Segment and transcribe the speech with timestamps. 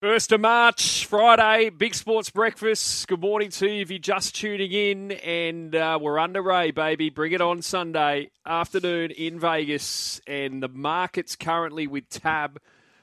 [0.00, 3.06] First of March, Friday, Big Sports Breakfast.
[3.06, 7.10] Good morning to you if you're just tuning in, and uh, we're underway, baby.
[7.10, 12.62] Bring it on Sunday afternoon in Vegas, and the market's currently with Tab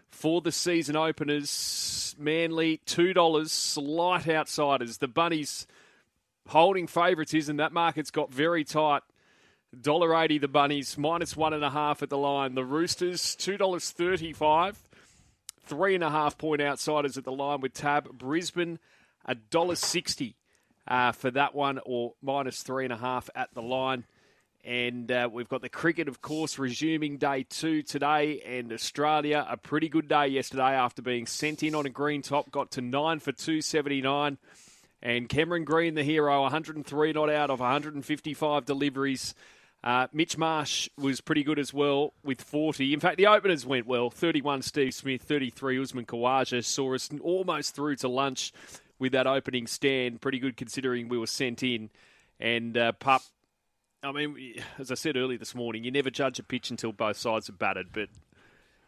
[0.10, 2.15] for the season openers.
[2.18, 4.98] Manly two dollars, slight outsiders.
[4.98, 5.68] The Bunnies
[6.48, 7.58] holding favouritism.
[7.58, 9.04] That market's got very tight.
[9.79, 10.40] Dollar eighty.
[10.40, 12.56] The Bunnies minus one and a half at the line.
[12.56, 14.87] The Roosters two dollars thirty-five
[15.68, 18.18] three and a half point outsiders at the line with Tab.
[18.18, 18.80] Brisbane,
[19.26, 20.36] a dollar sixty
[20.88, 24.05] uh, for that one, or minus three and a half at the line.
[24.64, 28.41] And uh, we've got the cricket, of course, resuming day two today.
[28.46, 32.52] And Australia, a pretty good day yesterday after being sent in on a green top,
[32.52, 34.38] got to nine for 279.
[35.02, 39.36] And Cameron Green, the hero, 103 not out of 155 deliveries.
[39.88, 42.94] Uh, Mitch Marsh was pretty good as well with 40.
[42.94, 47.73] In fact, the openers went well 31 Steve Smith, 33 Usman Khawaja saw us almost
[47.73, 48.52] through to lunch
[49.00, 50.20] with that opening stand.
[50.20, 51.90] Pretty good considering we were sent in.
[52.38, 53.21] And uh, Pup,
[54.04, 57.15] I mean, as I said earlier this morning, you never judge a pitch until both
[57.15, 58.10] sides have batted, but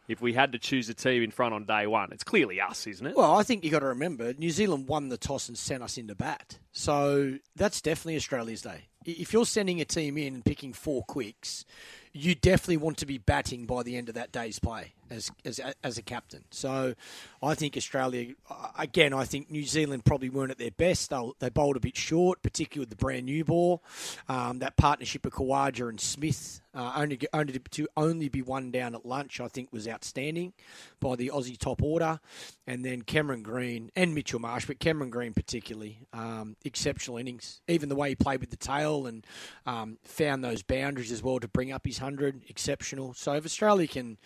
[0.09, 2.87] if we had to choose a team in front on day one, it's clearly us,
[2.87, 3.15] isn't it?
[3.15, 5.97] Well, I think you've got to remember New Zealand won the toss and sent us
[5.97, 6.59] into bat.
[6.73, 8.89] So that's definitely Australia's day.
[9.11, 11.65] If you're sending a team in and picking four quicks,
[12.13, 15.59] you definitely want to be batting by the end of that day's play as as,
[15.83, 16.43] as a captain.
[16.51, 16.95] So
[17.41, 18.33] I think Australia,
[18.77, 21.09] again, I think New Zealand probably weren't at their best.
[21.09, 23.83] They, they bowled a bit short, particularly with the brand new ball.
[24.27, 28.71] Um, that partnership of Khawaja and Smith, uh, only, only to, to, only be one
[28.71, 30.53] down at lunch, I think was outstanding
[30.99, 32.19] by the Aussie top order.
[32.67, 37.61] And then Cameron Green and Mitchell Marsh, but Cameron Green particularly, um, exceptional innings.
[37.67, 39.25] Even the way he played with the tail and
[39.65, 43.13] um, found those boundaries as well to bring up his 100, exceptional.
[43.13, 44.17] So if Australia can,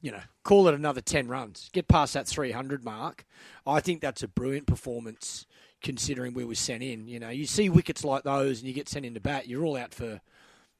[0.00, 3.24] you know, call it another 10 runs, get past that 300 mark.
[3.66, 5.46] I think that's a brilliant performance
[5.82, 7.08] considering we were sent in.
[7.08, 9.76] You know, you see wickets like those and you get sent into bat, you're all
[9.76, 10.20] out for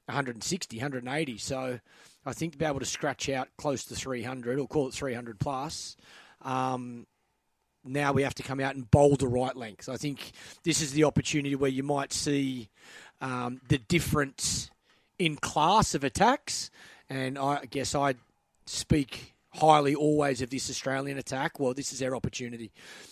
[0.05, 1.37] 160, 180.
[1.37, 1.79] So
[2.25, 5.39] I think to be able to scratch out close to 300 or call it 300
[5.39, 5.97] plus,
[6.41, 7.05] um,
[7.85, 9.89] now we have to come out and bowl the right length.
[9.89, 10.31] I think
[10.63, 12.69] this is the opportunity where you might see
[13.21, 14.69] um, the difference
[15.23, 16.69] in class of attacks.
[17.09, 18.15] And I guess I
[18.65, 21.59] speak highly always of this Australian attack.
[21.59, 22.71] Well, this is their opportunity.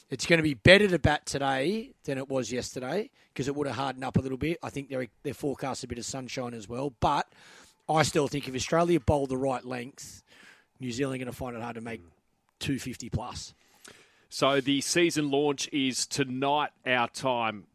[0.09, 3.67] It's going to be better to bat today than it was yesterday because it would
[3.67, 4.57] have hardened up a little bit.
[4.61, 6.93] I think they're, they're forecast a bit of sunshine as well.
[6.99, 7.27] But
[7.87, 10.23] I still think if Australia bowl the right length,
[10.79, 12.01] New Zealand are going to find it hard to make
[12.59, 13.53] 250 plus.
[14.29, 17.67] So the season launch is tonight our time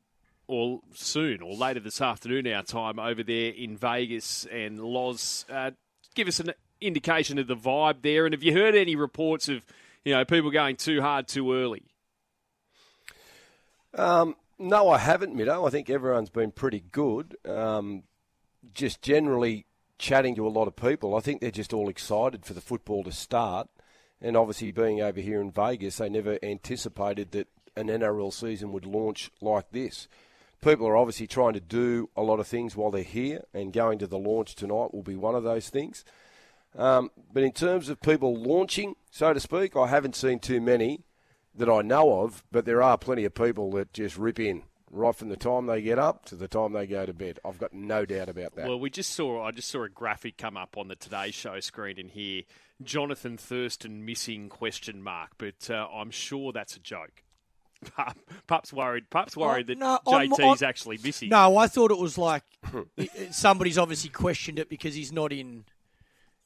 [0.48, 5.44] or soon or later this afternoon our time over there in Vegas and Loz.
[5.50, 5.72] Uh,
[6.14, 9.62] give us an indication of the vibe there, and have you heard any reports of
[10.04, 11.82] you know people going too hard too early?
[13.94, 15.66] Um, no, I haven't, Mido.
[15.66, 17.36] I think everyone's been pretty good.
[17.46, 18.04] Um,
[18.72, 19.66] just generally
[19.98, 23.04] chatting to a lot of people, I think they're just all excited for the football
[23.04, 23.68] to start.
[24.20, 28.86] And obviously, being over here in Vegas, they never anticipated that an NRL season would
[28.86, 30.08] launch like this.
[30.62, 33.98] People are obviously trying to do a lot of things while they're here, and going
[33.98, 36.04] to the launch tonight will be one of those things.
[36.76, 41.04] Um, but in terms of people launching, so to speak, I haven't seen too many
[41.54, 45.14] that I know of, but there are plenty of people that just rip in right
[45.14, 47.38] from the time they get up to the time they go to bed.
[47.44, 48.68] I've got no doubt about that.
[48.68, 51.60] Well, we just saw I just saw a graphic come up on the Today Show
[51.60, 52.42] screen in here.
[52.82, 57.22] Jonathan Thurston missing question mark, but uh, I'm sure that's a joke.
[58.46, 59.10] Pup's worried.
[59.10, 61.28] Pup's worried that no, JT's I'm, actually missing.
[61.28, 62.42] No, I thought it was like
[63.30, 65.64] somebody's obviously questioned it because he's not in.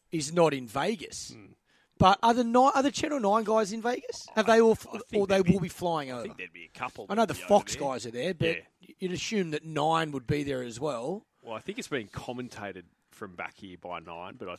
[0.08, 1.32] He's not in Vegas.
[1.36, 1.52] Hmm.
[2.00, 4.26] But are the nine, are the Channel Nine guys in Vegas?
[4.34, 4.78] Have they all,
[5.14, 6.20] or they be, will be flying over?
[6.20, 7.04] I think there'd be a couple.
[7.10, 8.94] I know the Fox guys are there, but yeah.
[8.98, 11.26] you'd assume that Nine would be there as well.
[11.42, 14.52] Well, I think it's being commentated from back here by Nine, but I,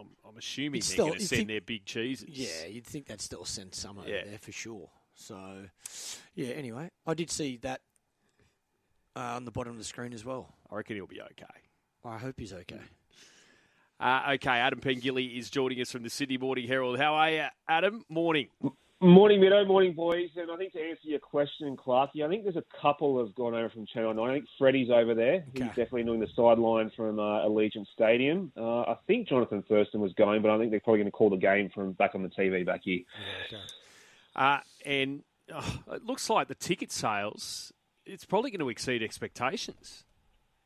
[0.00, 2.28] am I'm assuming they're going to send think, their big cheeses.
[2.28, 4.24] Yeah, you'd think they'd still send some over yeah.
[4.24, 4.90] there for sure.
[5.20, 5.66] So,
[6.34, 6.48] yeah.
[6.48, 7.80] Anyway, I did see that
[9.14, 10.54] uh, on the bottom of the screen as well.
[10.70, 11.44] I reckon he'll be okay.
[12.04, 12.80] I hope he's okay.
[14.00, 16.98] Uh, okay, Adam Pengilly is joining us from the Sydney Morning Herald.
[16.98, 18.02] How are you, Adam?
[18.08, 18.48] Morning.
[19.02, 19.66] Morning, Mido.
[19.66, 20.30] Morning, boys.
[20.36, 23.54] And I think to answer your question, Clarky, I think there's a couple have gone
[23.54, 24.30] over from Channel 9.
[24.30, 25.44] I think Freddie's over there.
[25.52, 28.52] He's definitely doing the sideline from uh, Allegiant Stadium.
[28.56, 31.28] Uh, I think Jonathan Thurston was going, but I think they're probably going to call
[31.28, 33.00] the game from back on the TV back here.
[33.46, 33.62] Okay.
[34.40, 35.22] Uh, and
[35.54, 37.74] oh, it looks like the ticket sales,
[38.06, 40.04] it's probably going to exceed expectations.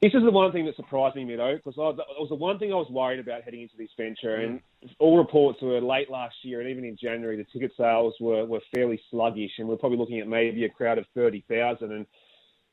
[0.00, 2.72] This is the one thing that surprised me, though, because it was the one thing
[2.72, 4.36] I was worried about heading into this venture.
[4.36, 4.60] And
[5.00, 8.60] all reports were late last year, and even in January, the ticket sales were, were
[8.72, 11.90] fairly sluggish, and we're probably looking at maybe a crowd of thirty thousand.
[11.90, 12.06] And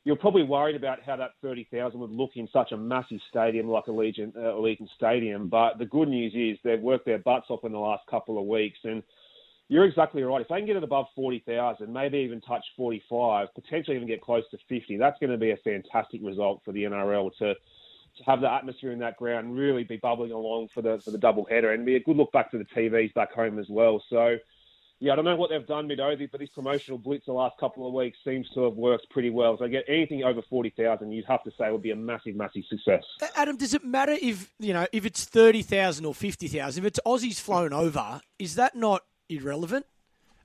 [0.04, 3.70] you're probably worried about how that thirty thousand would look in such a massive stadium
[3.70, 5.48] like Allegiant, uh, Allegiant Stadium.
[5.48, 8.46] But the good news is they've worked their butts off in the last couple of
[8.46, 9.02] weeks, and
[9.72, 10.42] you're exactly right.
[10.42, 14.44] If they can get it above 40,000, maybe even touch 45, potentially even get close
[14.52, 17.54] to 50, that's going to be a fantastic result for the NRL to
[18.18, 21.18] to have the atmosphere in that ground really be bubbling along for the for the
[21.18, 24.04] double header and be a good look back to the TVs back home as well.
[24.10, 24.36] So,
[25.00, 27.88] yeah, I don't know what they've done mid-Ovi, but this promotional blitz the last couple
[27.88, 29.58] of weeks seems to have worked pretty well.
[29.58, 33.04] So, get anything over 40,000, you'd have to say would be a massive, massive success.
[33.22, 36.84] Uh, Adam, does it matter if, you know, if it's 30,000 or 50,000?
[36.84, 39.86] If it's Aussies flown over, is that not irrelevant?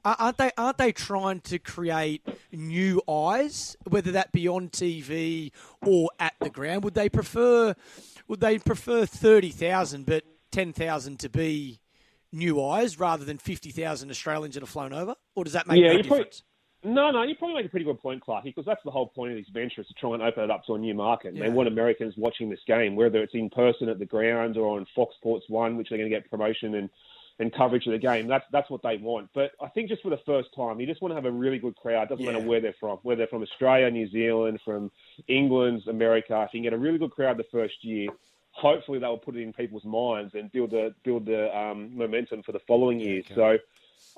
[0.04, 0.52] Aren't they?
[0.56, 5.50] Aren't they trying to create new eyes, whether that be on TV
[5.84, 6.84] or at the ground?
[6.84, 7.74] Would they prefer?
[8.28, 10.22] Would they prefer thirty thousand, but
[10.52, 11.80] ten thousand to be
[12.32, 15.16] new eyes rather than fifty thousand Australians that have flown over?
[15.34, 16.42] Or does that make yeah, no difference?
[16.82, 19.08] Probably, no, no, you probably make a pretty good point, Clark, because that's the whole
[19.08, 21.34] point of this venture is to try and open it up to a new market.
[21.34, 21.44] Yeah.
[21.44, 24.86] They want Americans watching this game, whether it's in person at the ground or on
[24.94, 26.88] Fox Sports One, which they're going to get promotion and
[27.38, 28.26] and coverage of the game.
[28.26, 29.28] That's that's what they want.
[29.34, 31.58] But I think just for the first time, you just want to have a really
[31.58, 32.08] good crowd.
[32.08, 32.32] Doesn't yeah.
[32.32, 34.90] matter where they're from, whether they're from Australia, New Zealand, from
[35.28, 36.42] England, America.
[36.42, 38.08] If you can get a really good crowd the first year,
[38.52, 42.42] hopefully they will put it in people's minds and build the build the um, momentum
[42.42, 43.24] for the following years.
[43.30, 43.34] Okay.
[43.34, 43.58] So.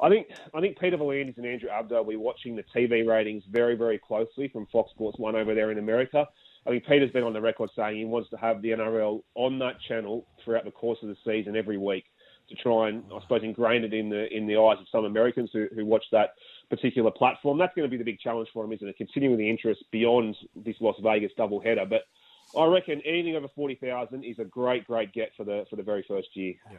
[0.00, 3.44] I think I think Peter V'landys and Andrew Abdo will be watching the TV ratings
[3.50, 6.26] very very closely from Fox Sports One over there in America.
[6.66, 9.58] I think Peter's been on the record saying he wants to have the NRL on
[9.60, 12.04] that channel throughout the course of the season every week
[12.48, 15.50] to try and, I suppose, ingrain it in the in the eyes of some Americans
[15.52, 16.30] who, who watch that
[16.70, 17.58] particular platform.
[17.58, 18.96] That's going to be the big challenge for him, isn't it?
[18.96, 21.88] Continuing the interest beyond this Las Vegas doubleheader.
[21.88, 22.02] But
[22.58, 25.82] I reckon anything over forty thousand is a great, great get for the for the
[25.82, 26.54] very first year.
[26.70, 26.78] Yeah.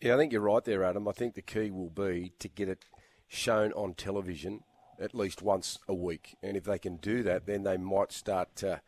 [0.00, 1.06] Yeah, I think you're right there, Adam.
[1.06, 2.84] I think the key will be to get it
[3.28, 4.64] shown on television
[4.98, 6.36] at least once a week.
[6.42, 8.80] And if they can do that, then they might start to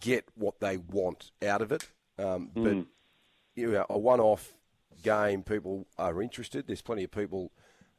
[0.00, 1.90] get what they want out of it.
[2.18, 2.86] Um, but mm.
[3.54, 4.54] you know, a one-off
[5.02, 6.66] game, people are interested.
[6.66, 7.50] There's plenty of people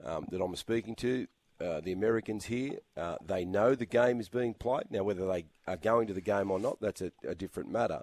[0.03, 1.27] um, that I'm speaking to.
[1.61, 4.85] Uh, the Americans here, uh, they know the game is being played.
[4.89, 8.01] Now, whether they are going to the game or not, that's a, a different matter.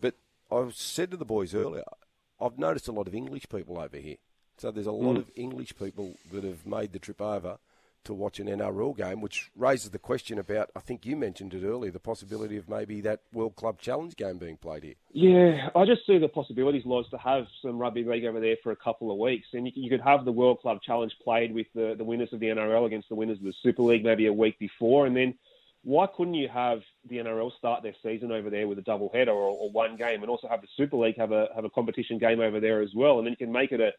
[0.00, 0.16] But
[0.50, 1.84] I said to the boys earlier,
[2.40, 4.16] I've noticed a lot of English people over here.
[4.58, 5.20] So there's a lot mm.
[5.20, 7.58] of English people that have made the trip over
[8.04, 11.64] to watch an NRL game, which raises the question about, I think you mentioned it
[11.64, 14.94] earlier, the possibility of maybe that World Club Challenge game being played here.
[15.12, 18.72] Yeah, I just see the possibilities, Loz, to have some rugby league over there for
[18.72, 19.48] a couple of weeks.
[19.52, 22.40] And you, you could have the World Club Challenge played with the, the winners of
[22.40, 25.06] the NRL against the winners of the Super League maybe a week before.
[25.06, 25.34] And then
[25.82, 29.32] why couldn't you have the NRL start their season over there with a double header
[29.32, 32.18] or, or one game and also have the Super League have a, have a competition
[32.18, 33.18] game over there as well?
[33.18, 33.92] And then you can make it a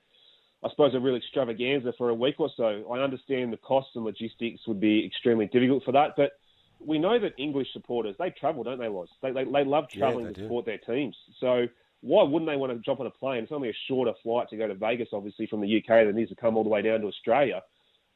[0.64, 2.86] I suppose, a real extravaganza for a week or so.
[2.94, 6.34] I understand the costs and logistics would be extremely difficult for that, but
[6.80, 9.10] we know that English supporters they travel, don't they, Loz?
[9.22, 11.16] They, they, they love travelling yeah, to support their teams.
[11.40, 11.66] So
[12.02, 13.44] why wouldn't they want to jump on a plane?
[13.44, 16.24] It's only a shorter flight to go to Vegas, obviously, from the UK than it
[16.24, 17.62] is to come all the way down to Australia.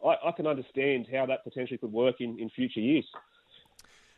[0.03, 3.05] I, I can understand how that potentially could work in, in future years.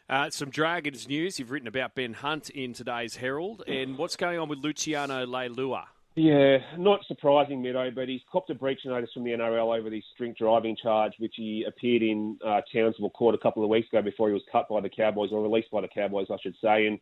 [0.10, 1.38] Uh, some Dragons news.
[1.38, 3.64] You've written about Ben Hunt in today's Herald.
[3.68, 5.84] And what's going on with Luciano Leilua?
[6.18, 10.04] Yeah, not surprising, Meadow, but he's copped a breach notice from the NRL over this
[10.18, 14.02] drink driving charge, which he appeared in uh, Townsville Court a couple of weeks ago
[14.02, 16.88] before he was cut by the Cowboys, or released by the Cowboys, I should say.
[16.88, 16.98] And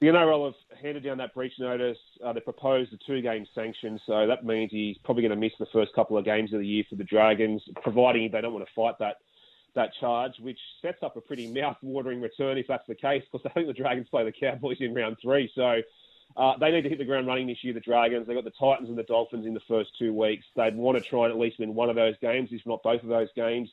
[0.00, 1.96] the NRL have handed down that breach notice.
[2.26, 5.66] Uh, they proposed a two-game sanction, so that means he's probably going to miss the
[5.72, 8.74] first couple of games of the year for the Dragons, providing they don't want to
[8.74, 9.18] fight that
[9.76, 13.52] that charge, which sets up a pretty mouth-watering return if that's the case, because I
[13.54, 15.50] think the Dragons play the Cowboys in round three.
[15.54, 15.82] So
[16.36, 18.26] uh, they need to hit the ground running this year, the Dragons.
[18.26, 20.44] They've got the Titans and the Dolphins in the first two weeks.
[20.56, 23.02] They'd want to try and at least win one of those games, if not both
[23.02, 23.70] of those games.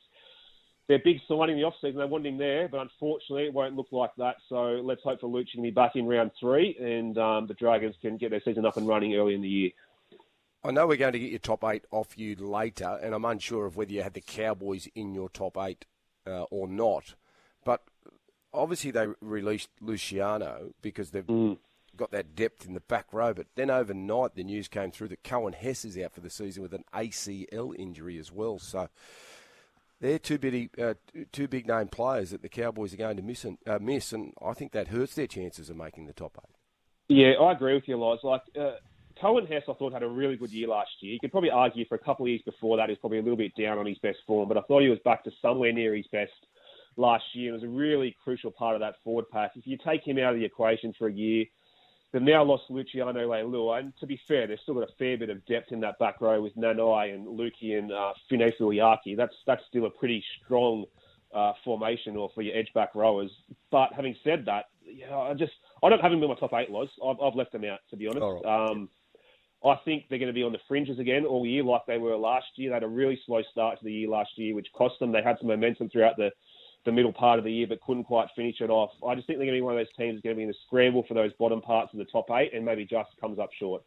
[0.88, 3.88] Their big signing in the offseason, they want him there, but unfortunately it won't look
[3.90, 4.36] like that.
[4.48, 7.94] So let's hope for Lucci to be back in round three and um, the Dragons
[8.00, 9.70] can get their season up and running early in the year.
[10.64, 13.66] I know we're going to get your top eight off you later, and I'm unsure
[13.66, 15.86] of whether you had the Cowboys in your top eight
[16.24, 17.14] uh, or not.
[17.64, 17.82] But
[18.54, 21.58] obviously they released Luciano because they've mm
[21.96, 23.32] got that depth in the back row.
[23.34, 26.62] But then overnight, the news came through that Coen Hess is out for the season
[26.62, 28.58] with an ACL injury as well.
[28.58, 28.88] So
[30.00, 30.94] they're two big, uh,
[31.32, 34.32] two big name players that the Cowboys are going to miss and, uh, miss, and
[34.44, 36.56] I think that hurts their chances of making the top eight.
[37.08, 38.20] Yeah, I agree with you, Loz.
[38.22, 38.72] Like uh,
[39.22, 41.12] Coen Hess, I thought had a really good year last year.
[41.12, 43.36] You could probably argue for a couple of years before that he's probably a little
[43.36, 45.94] bit down on his best form, but I thought he was back to somewhere near
[45.94, 46.32] his best
[46.96, 47.50] last year.
[47.50, 49.52] It was a really crucial part of that forward pack.
[49.56, 51.44] If you take him out of the equation for a year,
[52.12, 55.30] they've now lost Luciano Leilua, and to be fair, they've still got a fair bit
[55.30, 59.16] of depth in that back row with Nanai and Luki and uh, Uyaki.
[59.16, 60.84] That's that's still a pretty strong
[61.34, 63.30] uh, formation or for your edge back rowers.
[63.70, 65.52] But having said that, yeah, I just
[65.82, 66.88] I don't have them in my top eight, Loz.
[67.04, 68.22] I've, I've left them out to be honest.
[68.22, 68.70] Right.
[68.70, 68.88] Um,
[69.64, 72.16] I think they're going to be on the fringes again all year, like they were
[72.16, 72.70] last year.
[72.70, 75.12] They had a really slow start to the year last year, which cost them.
[75.12, 76.30] They had some momentum throughout the
[76.84, 78.90] the middle part of the year, but couldn't quite finish it off.
[79.06, 80.42] I just think they're going to be one of those teams that's going to be
[80.42, 83.38] in the scramble for those bottom parts of the top eight, and maybe just comes
[83.38, 83.82] up short.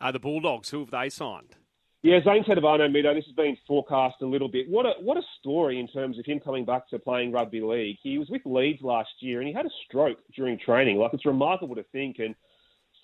[0.00, 0.70] Are the Bulldogs?
[0.70, 1.56] Who have they signed?
[2.02, 4.68] Yeah, Zane Tetevano, Mido, this has been forecast a little bit.
[4.68, 7.98] What a what a story in terms of him coming back to playing rugby league.
[8.02, 10.96] He was with Leeds last year and he had a stroke during training.
[10.96, 12.34] Like it's remarkable to think and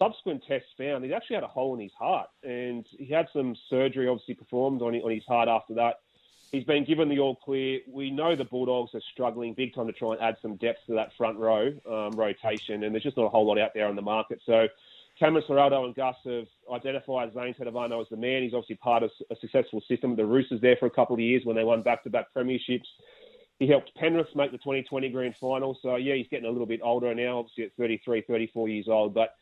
[0.00, 3.54] subsequent tests found he actually had a hole in his heart and he had some
[3.70, 6.00] surgery obviously performed on on his heart after that.
[6.50, 7.80] He's been given the all clear.
[7.86, 10.94] We know the Bulldogs are struggling big time to try and add some depth to
[10.94, 13.96] that front row um, rotation, and there's just not a whole lot out there on
[13.96, 14.40] the market.
[14.46, 14.66] So
[15.18, 18.42] Cameron Ciraldo and Gus have identified Zane Tetevano as the man.
[18.42, 20.16] He's obviously part of a successful system.
[20.16, 22.86] The Roosters there for a couple of years when they won back-to-back premierships.
[23.58, 25.76] He helped Penrith make the 2020 grand final.
[25.82, 29.12] So, yeah, he's getting a little bit older now, obviously at 33, 34 years old.
[29.12, 29.34] But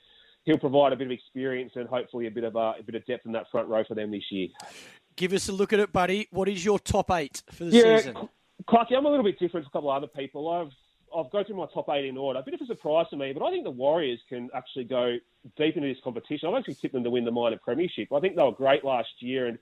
[0.44, 3.04] he'll provide a bit of experience and hopefully a bit of, uh, a bit of
[3.04, 4.48] depth in that front row for them this year.
[5.16, 6.28] Give us a look at it, buddy.
[6.30, 7.90] What is your top eight for the season?
[7.90, 8.28] yeah, season?
[8.68, 10.48] Clarky, I'm a little bit different to a couple of other people.
[10.48, 10.72] I've
[11.16, 12.40] I've go through my top eight in order.
[12.40, 15.16] A bit of a surprise to me, but I think the Warriors can actually go
[15.56, 16.48] deep into this competition.
[16.48, 18.12] I've actually tipped them to win the minor premiership.
[18.12, 19.58] I think they were great last year, and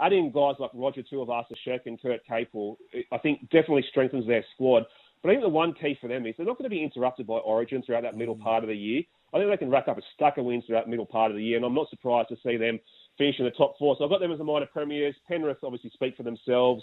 [0.00, 2.76] adding guys like Roger Tuivasa-Sheck and Kurt Capewell,
[3.12, 4.84] I think definitely strengthens their squad.
[5.22, 7.26] But I think the one key for them is they're not going to be interrupted
[7.26, 8.42] by Origin throughout that middle mm.
[8.42, 9.02] part of the year.
[9.32, 11.36] I think they can rack up a stack of wins throughout the middle part of
[11.36, 12.78] the year, and I'm not surprised to see them
[13.18, 13.96] finish in the top four.
[13.98, 15.14] So I've got them as the minor premiers.
[15.26, 16.82] Penrith obviously speak for themselves.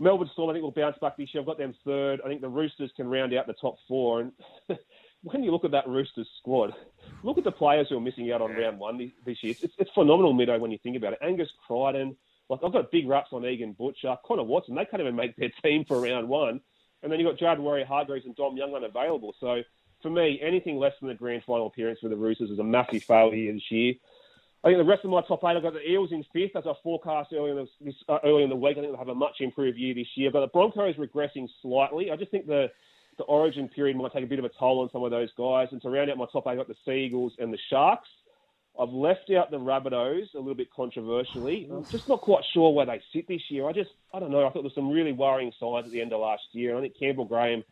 [0.00, 1.42] Melbourne Storm, I think, will bounce back this year.
[1.42, 2.20] I've got them third.
[2.24, 4.20] I think the Roosters can round out the top four.
[4.20, 4.32] And
[5.22, 6.72] when you look at that Roosters squad,
[7.22, 9.54] look at the players who are missing out on round one this year.
[9.60, 11.18] It's, it's phenomenal, Mido, when you think about it.
[11.22, 12.16] Angus Crichton,
[12.48, 14.74] like I've got big raps on Egan Butcher, Connor Watson.
[14.74, 16.62] They can't even make their team for round one.
[17.02, 19.34] And then you've got Jared Waerea-Hargreaves and Dom Young unavailable.
[19.38, 19.62] So
[20.02, 23.04] for me, anything less than the grand final appearance for the Roosters is a massive
[23.04, 23.94] failure this year.
[24.62, 26.64] I think the rest of my top eight, I've got the Eels in fifth, as
[26.66, 28.76] I forecast earlier in, this, uh, in the week.
[28.76, 30.30] I think they'll have a much improved year this year.
[30.30, 32.10] But the Broncos regressing slightly.
[32.10, 32.66] I just think the
[33.18, 35.68] the origin period might take a bit of a toll on some of those guys.
[35.72, 38.08] And to round out my top eight, I've got the Seagulls and the Sharks.
[38.80, 41.68] I've left out the Rabbitohs a little bit controversially.
[41.70, 43.68] I'm just not quite sure where they sit this year.
[43.68, 44.40] I just, I don't know.
[44.40, 46.70] I thought there was some really worrying signs at the end of last year.
[46.70, 47.62] And I think Campbell Graham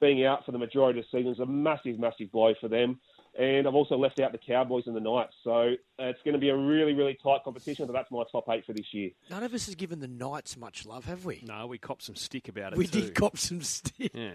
[0.00, 3.00] being out for the majority of the season is a massive, massive blow for them.
[3.38, 5.32] And I've also left out the Cowboys and the Knights.
[5.42, 8.44] So uh, it's going to be a really, really tight competition, but that's my top
[8.50, 9.10] eight for this year.
[9.30, 11.42] None of us has given the Knights much love, have we?
[11.46, 13.00] No, we copped some stick about it We too.
[13.00, 14.10] did cop some stick.
[14.12, 14.32] Yeah.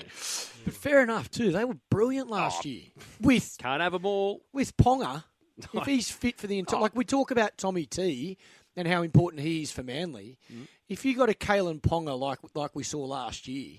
[0.65, 1.51] But fair enough, too.
[1.51, 2.83] They were brilliant last oh, year.
[3.21, 4.41] With Can't have them all.
[4.51, 5.23] With Ponga,
[5.73, 6.79] if he's fit for the entire...
[6.79, 6.81] Oh.
[6.81, 8.37] Like we talk about Tommy T
[8.75, 10.39] and how important he is for Manly.
[10.51, 10.67] Mm.
[10.89, 13.77] If you got a Kalyn Ponga like, like we saw last year,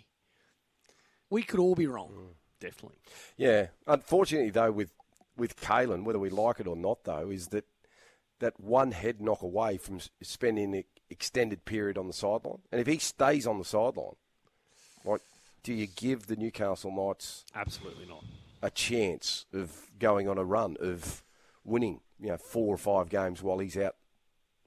[1.31, 2.13] we could all be wrong.
[2.13, 2.99] Mm, definitely.
[3.37, 3.69] Yeah.
[3.87, 4.91] Unfortunately, though, with
[5.39, 7.65] with Kalyn, whether we like it or not, though, is that
[8.41, 12.61] that one head knock away from spending an extended period on the sideline.
[12.71, 14.15] And if he stays on the sideline,
[15.05, 15.23] like,
[15.63, 18.25] do you give the Newcastle Knights absolutely not
[18.63, 21.23] a chance of going on a run of
[21.65, 23.97] winning, you know, four or five games while he's out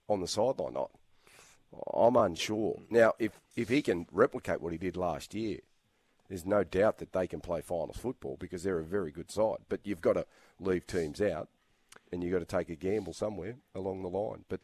[0.10, 0.74] on the sideline?
[0.74, 0.92] Not.
[1.94, 2.80] I'm unsure.
[2.90, 5.60] Now, if if he can replicate what he did last year,
[6.32, 9.58] there's no doubt that they can play finals football because they're a very good side.
[9.68, 10.26] But you've got to
[10.62, 11.50] leave teams out,
[12.10, 14.46] and you've got to take a gamble somewhere along the line.
[14.48, 14.62] But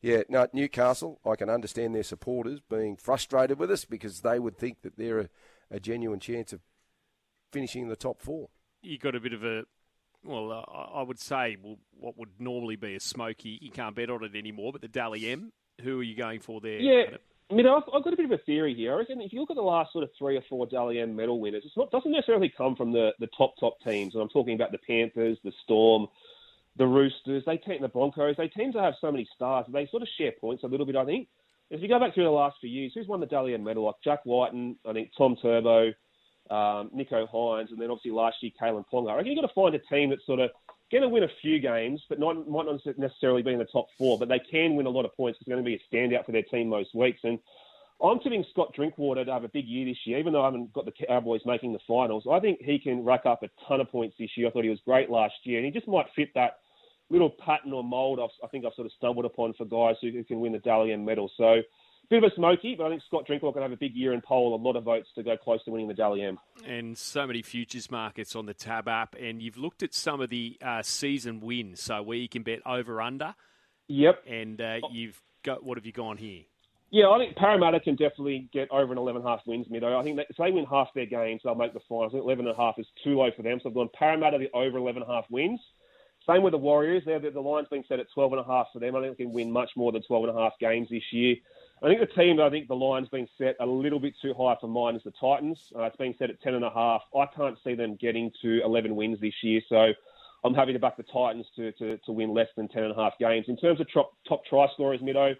[0.00, 4.56] yeah, no, Newcastle, I can understand their supporters being frustrated with us because they would
[4.56, 5.28] think that they're a,
[5.72, 6.60] a genuine chance of
[7.50, 8.50] finishing in the top four.
[8.80, 9.64] You got a bit of a
[10.22, 13.58] well, uh, I would say well, what would normally be a smoky.
[13.60, 14.70] You can't bet on it anymore.
[14.70, 15.50] But the Dally M,
[15.82, 16.78] who are you going for there?
[16.78, 17.16] Yeah,
[17.50, 18.92] I mean, I've, I've, got a bit of a theory here.
[18.92, 21.40] I reckon if you look at the last sort of three or four Dally medal
[21.40, 24.14] winners, it doesn't necessarily come from the, the top, top teams.
[24.14, 26.08] And I'm talking about the Panthers, the Storm,
[26.76, 28.36] the Roosters, they take the Broncos.
[28.36, 29.66] They tend to have so many stars.
[29.72, 31.28] They sort of share points a little bit, I think.
[31.70, 33.84] If you go back through the last few years, who's won the Dally medal?
[33.84, 35.88] Like Jack Wighton, I think Tom Turbo,
[36.50, 39.10] um, Nicho Hynes, and then obviously last year Kalyn Ponga.
[39.10, 40.50] I reckon you've got to find a team that's sort of
[40.90, 43.88] going to win a few games, but not, might not necessarily be in the top
[43.96, 45.38] four, but they can win a lot of points.
[45.40, 47.20] It's going to be a standout for their team most weeks.
[47.24, 47.38] And
[48.02, 50.72] I'm tipping Scott Drinkwater to have a big year this year, even though I haven't
[50.72, 52.24] got the Cowboys making the finals.
[52.30, 54.48] I think he can rack up a ton of points this year.
[54.48, 56.58] I thought he was great last year, and he just might fit that
[57.10, 60.10] little pattern or mould I've, i think I've sort of stumbled upon for guys who,
[60.10, 61.30] who can win the Dally M medal.
[61.36, 61.62] So
[62.10, 64.22] bit of a smoky, but I think Scott Drinkwater can have a big year and
[64.22, 66.38] poll a lot of votes to go close to winning the Dally M.
[66.66, 70.30] And so many futures markets on the Tab app, and you've looked at some of
[70.30, 73.34] the uh, season wins, so where you can bet over under.
[73.88, 74.24] Yep.
[74.26, 76.42] And uh, you've got what have you gone here?
[76.90, 79.94] Yeah, I think Parramatta can definitely get over an 11.5 wins, Mido.
[79.94, 82.12] I think that if they win half their games, they'll make the finals.
[82.14, 85.24] I think 11.5 is too low for them, so I've gone Parramatta the over 11.5
[85.28, 85.60] wins.
[86.26, 87.02] Same with the Warriors.
[87.04, 88.96] They're, the, the line's been set at 12.5 for them.
[88.96, 91.36] I think they can win much more than 12.5 games this year.
[91.82, 94.56] I think the team I think the line's been set a little bit too high
[94.60, 95.58] for mine is the Titans.
[95.76, 97.00] Uh, it's been set at 10.5.
[97.16, 99.92] I can't see them getting to 11 wins this year, so
[100.44, 103.46] I'm happy to back the Titans to, to, to win less than 10.5 games.
[103.48, 105.36] In terms of top, top try scorers, Mido,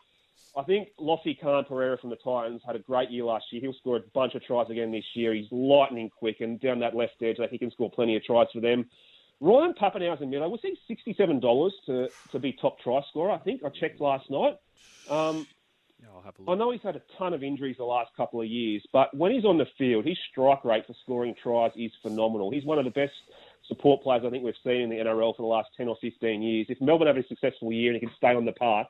[0.57, 3.61] I think Lofi Khan Pereira from the Titans had a great year last year.
[3.61, 5.35] He'll score a bunch of tries again this year.
[5.35, 8.61] He's lightning quick and down that left edge, he can score plenty of tries for
[8.61, 8.88] them.
[9.40, 13.62] Ryan Papenhuyzen, Mido, was he $67 to, to be top try scorer, I think.
[13.64, 14.57] I checked last night.
[15.09, 15.47] Um,
[16.49, 19.33] I know he's had a ton of injuries the last couple of years, but when
[19.33, 22.50] he's on the field, his strike rate for scoring tries is phenomenal.
[22.50, 23.12] He's one of the best
[23.67, 26.43] support players I think we've seen in the NRL for the last 10 or 15
[26.43, 26.67] years.
[26.69, 28.88] If Melbourne have a successful year and he can stay on the park,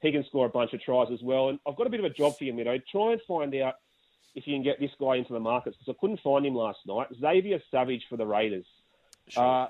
[0.00, 1.48] he can score a bunch of tries as well.
[1.48, 2.80] And I've got a bit of a job for you, Mido.
[2.90, 3.74] Try and find out
[4.34, 6.78] if you can get this guy into the markets because I couldn't find him last
[6.86, 7.08] night.
[7.20, 8.66] Xavier Savage for the Raiders.
[9.28, 9.64] Sure.
[9.64, 9.68] Uh,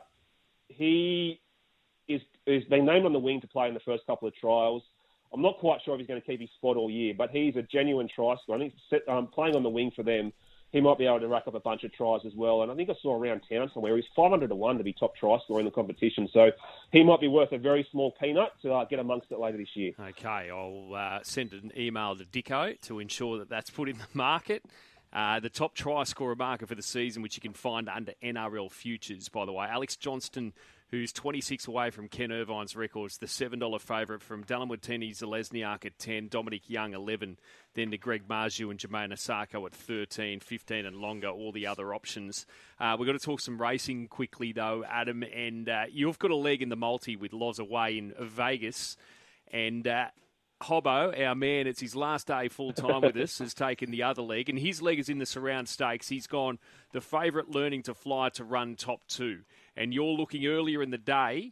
[0.68, 1.40] he
[2.06, 4.82] is, is been named on the wing to play in the first couple of trials.
[5.32, 7.56] I'm not quite sure if he's going to keep his spot all year, but he's
[7.56, 8.58] a genuine try scorer.
[8.58, 10.32] I think um, playing on the wing for them,
[10.72, 12.62] he might be able to rack up a bunch of tries as well.
[12.62, 15.16] And I think I saw around town somewhere he's 500 to one to be top
[15.16, 16.28] try scorer in the competition.
[16.32, 16.50] So
[16.92, 19.74] he might be worth a very small peanut to uh, get amongst it later this
[19.74, 19.92] year.
[20.00, 24.06] Okay, I'll uh, send an email to Dicko to ensure that that's put in the
[24.14, 24.64] market.
[25.12, 28.70] Uh, the top try scorer marker for the season, which you can find under NRL
[28.70, 29.66] Futures, by the way.
[29.68, 30.52] Alex Johnston
[30.90, 36.28] who's 26 away from Ken Irvine's records, the $7 favourite from Dallin Watene-Zelezniak at 10,
[36.28, 37.38] Dominic Young 11,
[37.74, 41.94] then to Greg Marzhew and Jamayne Isaako at 13, 15 and longer, all the other
[41.94, 42.44] options.
[42.80, 46.36] Uh, we've got to talk some racing quickly, though, Adam, and uh, you've got a
[46.36, 48.96] leg in the multi with Loz away in Vegas,
[49.52, 49.86] and...
[49.86, 50.06] Uh,
[50.62, 54.20] Hobbo, our man, it's his last day full time with us, has taken the other
[54.20, 56.10] leg, and his leg is in the surround stakes.
[56.10, 56.58] He's gone
[56.92, 59.40] the favourite learning to fly to run top two
[59.80, 61.50] and you're looking earlier in the day.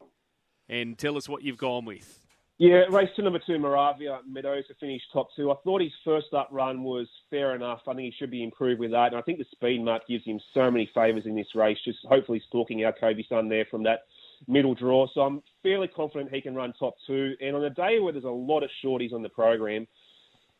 [0.68, 2.26] And tell us what you've gone with.
[2.58, 5.50] Yeah, race to number two, Moravia Meadows to finish top two.
[5.50, 7.80] I thought his first up run was fair enough.
[7.88, 9.12] I think he should be improved with that.
[9.12, 12.00] And I think the speed mark gives him so many favours in this race, just
[12.06, 14.00] hopefully stalking our Kobe son there from that
[14.46, 15.06] middle draw.
[15.14, 17.34] So I'm fairly confident he can run top two.
[17.40, 19.86] And on a day where there's a lot of shorties on the program,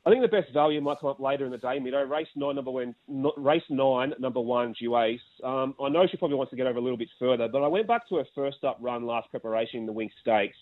[0.09, 2.09] I think the best value might come up later in the day, Mido.
[2.09, 2.95] Race nine, number one,
[3.37, 5.21] race nine, number one, Duace.
[5.45, 7.67] Um, I know she probably wants to get over a little bit further, but I
[7.69, 10.57] went back to her first up run last preparation in the Winx Stakes.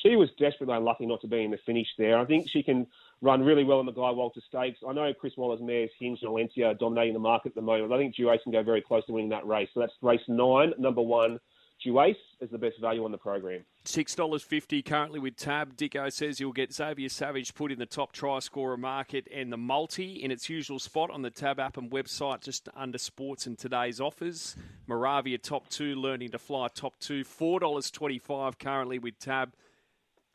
[0.00, 2.16] She was desperately unlucky not to be in the finish there.
[2.18, 2.86] I think she can
[3.20, 4.78] run really well in the Guy Walter Stakes.
[4.88, 7.92] I know Chris Waller's mares Hinge and Valencia are dominating the market at the moment.
[7.92, 9.70] I think Duace can go very close to winning that race.
[9.74, 11.40] So that's race nine, number one,
[11.84, 13.64] Duace is the best value on the program.
[13.84, 15.76] $6.50 currently with Tab.
[15.76, 19.56] Dicko says you'll get Xavier Savage put in the top try scorer market and the
[19.56, 23.58] multi in its usual spot on the Tab app and website just under sports and
[23.58, 24.56] today's offers.
[24.86, 27.24] Moravia top two, learning to fly top two.
[27.24, 29.52] $4.25 currently with Tab.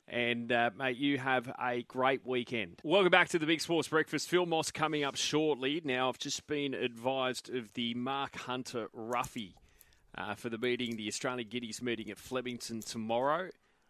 [0.07, 2.79] And, uh, mate, you have a great weekend.
[2.83, 4.27] Welcome back to the Big Sports Breakfast.
[4.27, 5.81] Phil Moss coming up shortly.
[5.83, 9.53] Now, I've just been advised of the Mark Hunter Ruffy
[10.17, 13.49] uh, for the meeting, the Australian Guineas meeting at Flemington tomorrow.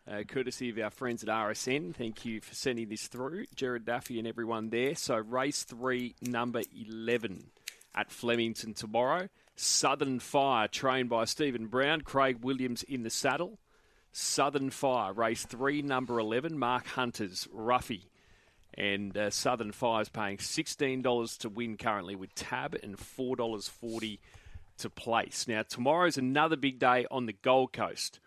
[0.09, 1.93] Uh, courtesy of our friends at RSN.
[1.93, 4.95] Thank you for sending this through, Jared Duffy and everyone there.
[4.95, 7.43] So, race three, number 11
[7.93, 9.29] at Flemington tomorrow.
[9.55, 13.59] Southern Fire, trained by Stephen Brown, Craig Williams in the saddle.
[14.11, 18.03] Southern Fire, race three, number 11, Mark Hunter's Ruffy.
[18.73, 24.19] And uh, Southern Fire is paying $16 to win currently with Tab and $4.40
[24.79, 25.47] to place.
[25.47, 28.19] Now, tomorrow's another big day on the Gold Coast.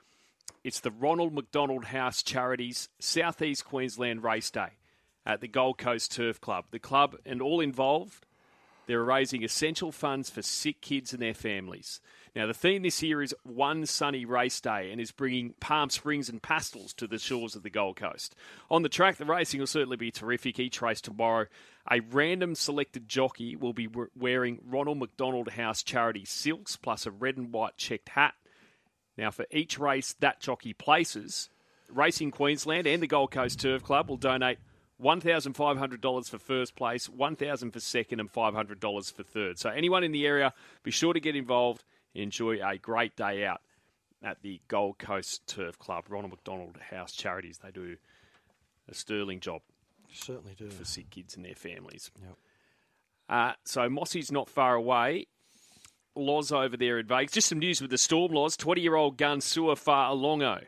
[0.65, 4.79] It's the Ronald McDonald House Charities Southeast Queensland Race Day
[5.27, 6.67] at the Gold Coast Turf Club.
[6.71, 8.27] The club and all involved,
[8.87, 12.01] they're raising essential funds for sick kids and their families.
[12.35, 16.29] Now, the theme this year is One Sunny Race Day and is bringing Palm Springs
[16.29, 18.35] and pastels to the shores of the Gold Coast.
[18.71, 20.59] On the track, the racing will certainly be terrific.
[20.59, 21.47] Each race tomorrow,
[21.91, 27.37] a random selected jockey will be wearing Ronald McDonald House charity silks plus a red
[27.37, 28.35] and white checked hat.
[29.17, 31.51] Now, for each race that jockey places,
[31.91, 34.59] Racing Queensland and the Gold Coast Turf Club will donate
[35.03, 39.59] $1,500 for first place, 1,000 for second, and $500 for third.
[39.59, 43.61] So, anyone in the area, be sure to get involved enjoy a great day out
[44.23, 47.59] at the Gold Coast Turf Club, Ronald McDonald House Charities.
[47.59, 47.97] They do
[48.89, 49.63] a sterling job.
[50.13, 50.71] Certainly do.
[50.71, 52.11] for sick kids and their families.
[52.21, 52.37] Yep.
[53.29, 55.27] Uh, so Mossy's not far away.
[56.15, 57.33] Loz over there in Vegas.
[57.33, 58.57] Just some news with the Storm Loz.
[58.57, 60.63] 20 year old gun Sua Fa'alogo.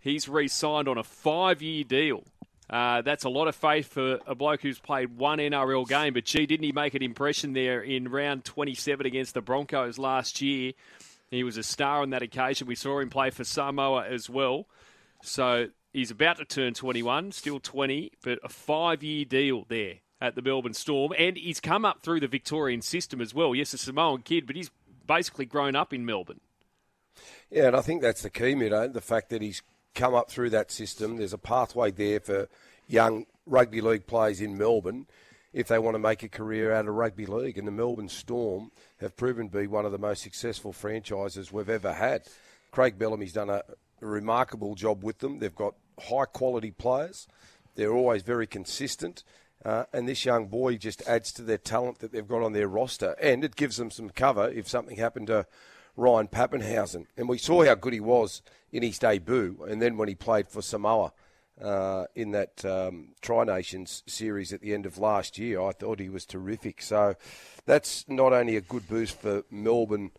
[0.00, 2.24] He's re signed on a five year deal.
[2.68, 6.14] Uh, that's a lot of faith for a bloke who's played one NRL game.
[6.14, 10.40] But gee, didn't he make an impression there in round 27 against the Broncos last
[10.40, 10.72] year?
[11.30, 12.66] He was a star on that occasion.
[12.66, 14.66] We saw him play for Samoa as well.
[15.22, 20.34] So he's about to turn 21, still 20, but a five year deal there at
[20.34, 21.12] the Melbourne Storm.
[21.18, 23.54] And he's come up through the Victorian system as well.
[23.54, 24.70] Yes, a Samoan kid, but he's
[25.06, 26.40] basically grown up in Melbourne.
[27.50, 29.62] Yeah, and I think that's the key, Mido, the fact that he's
[29.94, 31.16] come up through that system.
[31.16, 32.48] There's a pathway there for
[32.88, 35.06] young rugby league players in Melbourne
[35.52, 37.58] if they want to make a career out of rugby league.
[37.58, 41.68] And the Melbourne Storm have proven to be one of the most successful franchises we've
[41.68, 42.22] ever had.
[42.70, 43.62] Craig Bellamy's done a,
[44.02, 45.38] remarkable job with them.
[45.38, 47.26] They've got high quality players.
[47.74, 49.24] They're always very consistent.
[49.64, 52.68] Uh, and this young boy just adds to their talent that they've got on their
[52.68, 53.16] roster.
[53.20, 55.46] And it gives them some cover if something happened to
[55.96, 57.06] Ryan Papenhuyzen.
[57.16, 59.64] And we saw how good he was in his debut.
[59.68, 61.12] And then when he played for Samoa
[61.60, 66.00] uh, in that um, Tri Nations series at the end of last year, I thought
[66.00, 66.82] he was terrific.
[66.82, 67.14] So
[67.64, 70.10] that's not only a good boost for Melbourne.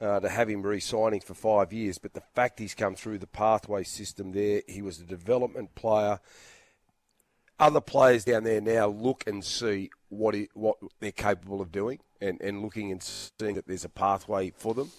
[0.00, 3.26] Uh, to have him re-signing for five years, but the fact he's come through the
[3.26, 6.20] pathway system there, he was a development player
[7.58, 12.40] other players down there now look and see what what they're capable of doing, and,
[12.40, 14.90] and looking and seeing that there's a pathway for them.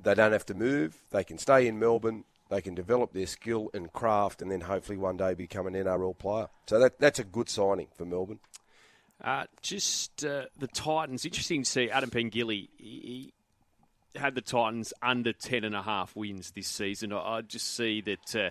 [0.00, 0.96] They don't have to move.
[1.10, 2.24] They can stay in Melbourne.
[2.50, 6.16] They can develop their skill and craft, and then hopefully one day become an NRL
[6.16, 6.48] player.
[6.66, 8.40] So that that's a good signing for Melbourne.
[9.22, 11.24] Uh, just uh, the Titans.
[11.24, 12.68] Interesting to see Adam Pengilly.
[12.78, 13.34] He
[14.14, 17.12] had the Titans under ten and a half wins this season.
[17.12, 18.36] I, just see that.
[18.36, 18.50] Uh,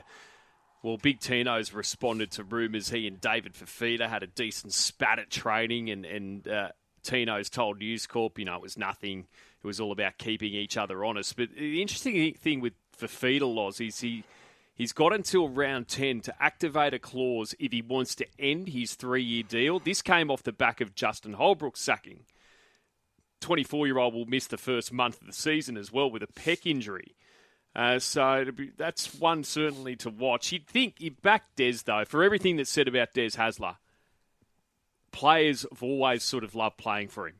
[0.83, 5.29] well, Big Tino's responded to rumours he and David Fifita had a decent spat at
[5.29, 6.69] training, and, and uh,
[7.03, 9.27] Tino's told News Corp, you know, it was nothing.
[9.63, 11.35] It was all about keeping each other honest.
[11.35, 14.23] But the interesting thing with Fifita, Loz, is he,
[14.75, 18.95] he's got until round 10 to activate a clause if he wants to end his
[18.95, 19.79] three year deal.
[19.79, 22.25] This came off the back of Justin Holbrook's sacking.
[23.41, 26.27] 24 year old will miss the first month of the season as well with a
[26.27, 27.15] pec injury.
[27.75, 30.51] Uh, so be, that's one certainly to watch.
[30.51, 33.75] You'd think you'd back Des though for everything that's said about Des Hasler.
[35.11, 37.35] Players have always sort of loved playing for him.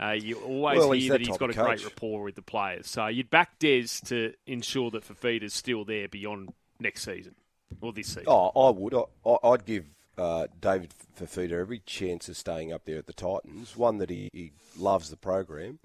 [0.00, 1.66] Uh, you always well, hear that that he's got a coach.
[1.66, 2.88] great rapport with the players.
[2.88, 7.34] So you'd back Des to ensure that Fifita's still there beyond next season
[7.80, 8.24] or this season.
[8.26, 8.94] Oh, I would.
[8.94, 9.84] I, I'd give
[10.18, 13.76] uh, David Fifita every chance of staying up there at the Titans.
[13.76, 15.78] One that he, he loves the program.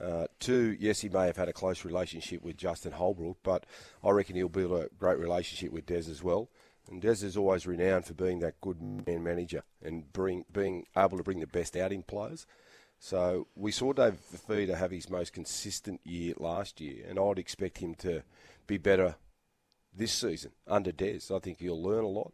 [0.00, 3.64] Uh, two, yes, he may have had a close relationship with Justin Holbrook, but
[4.02, 6.48] I reckon he'll build a great relationship with Des as well.
[6.90, 11.16] And Des is always renowned for being that good man manager and bring, being able
[11.16, 12.46] to bring the best out in players.
[12.98, 17.78] So we saw David Fifita have his most consistent year last year, and I'd expect
[17.78, 18.22] him to
[18.66, 19.16] be better
[19.96, 21.20] this season under Des.
[21.34, 22.32] I think he'll learn a lot.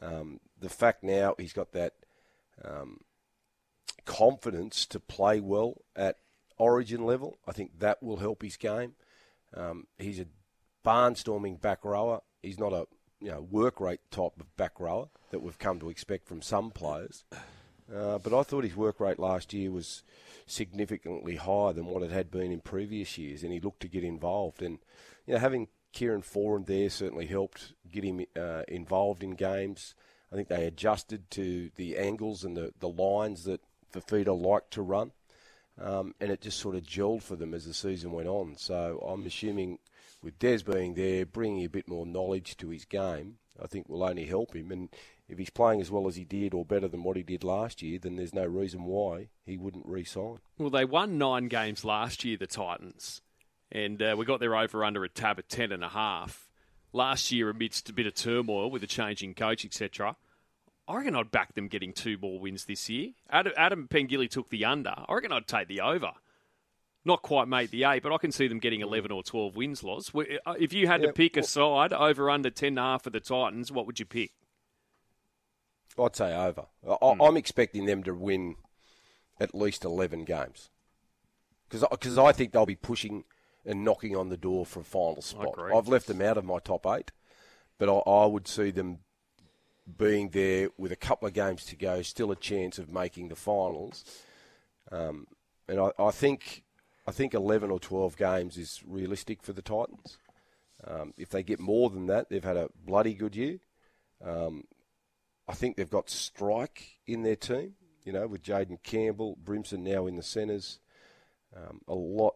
[0.00, 1.94] Um, the fact now he's got that
[2.64, 3.00] um,
[4.04, 6.16] confidence to play well at
[6.58, 8.94] origin level, I think that will help his game.
[9.54, 10.26] Um, he's a
[10.84, 12.20] barnstorming back rower.
[12.42, 12.86] He's not a
[13.20, 16.70] you know work rate type of back rower that we've come to expect from some
[16.70, 17.24] players.
[17.94, 20.04] Uh, but I thought his work rate last year was
[20.46, 24.04] significantly higher than what it had been in previous years, and he looked to get
[24.04, 24.62] involved.
[24.62, 24.78] And
[25.26, 29.94] you know, having Kieran Foran there certainly helped get him uh, involved in games.
[30.32, 33.60] I think they adjusted to the angles and the, the lines that
[33.92, 35.10] Fifita liked to run,
[35.80, 38.56] um, and it just sort of gelled for them as the season went on.
[38.56, 39.78] So I'm assuming
[40.22, 44.04] with Des being there, bringing a bit more knowledge to his game, I think will
[44.04, 44.70] only help him.
[44.70, 44.88] And
[45.28, 47.82] if he's playing as well as he did or better than what he did last
[47.82, 50.38] year, then there's no reason why he wouldn't re-sign.
[50.58, 53.22] Well, they won nine games last year, the Titans,
[53.72, 56.48] and uh, we got their over under a tab at ten and a half.
[56.92, 60.16] Last year, amidst a bit of turmoil with a changing coach, etc.,
[60.88, 63.10] I reckon I'd back them getting two more wins this year.
[63.30, 64.94] Adam, Adam Pengilly took the under.
[65.08, 66.12] I reckon I'd take the over.
[67.04, 69.84] Not quite made the eight, but I can see them getting 11 or 12 wins,
[69.84, 70.10] Loz.
[70.14, 73.10] If you had Yeah, to pick a side over under 10 and a half for
[73.10, 74.32] the Titans, what would you pick?
[75.98, 76.66] I'd say over.
[76.88, 78.56] I, I'm expecting them to win
[79.38, 80.70] at least 11 games.
[81.68, 83.24] Because I think they'll be pushing
[83.64, 85.54] and knocking on the door for a final spot.
[85.74, 87.12] I've left them out of my top eight,
[87.78, 88.98] but I, I would see them
[89.98, 93.36] being there with a couple of games to go, still a chance of making the
[93.36, 94.04] finals.
[94.90, 95.26] Um,
[95.68, 96.64] and I, I think
[97.06, 100.18] I think 11 or 12 games is realistic for the Titans.
[100.86, 103.58] Um, if they get more than that, they've had a bloody good year.
[104.24, 104.64] Um,
[105.48, 107.74] I think they've got strike in their team.
[108.04, 110.78] You know, with Jayden Campbell, Brimson now in the centres.
[111.54, 112.34] Um, a lot.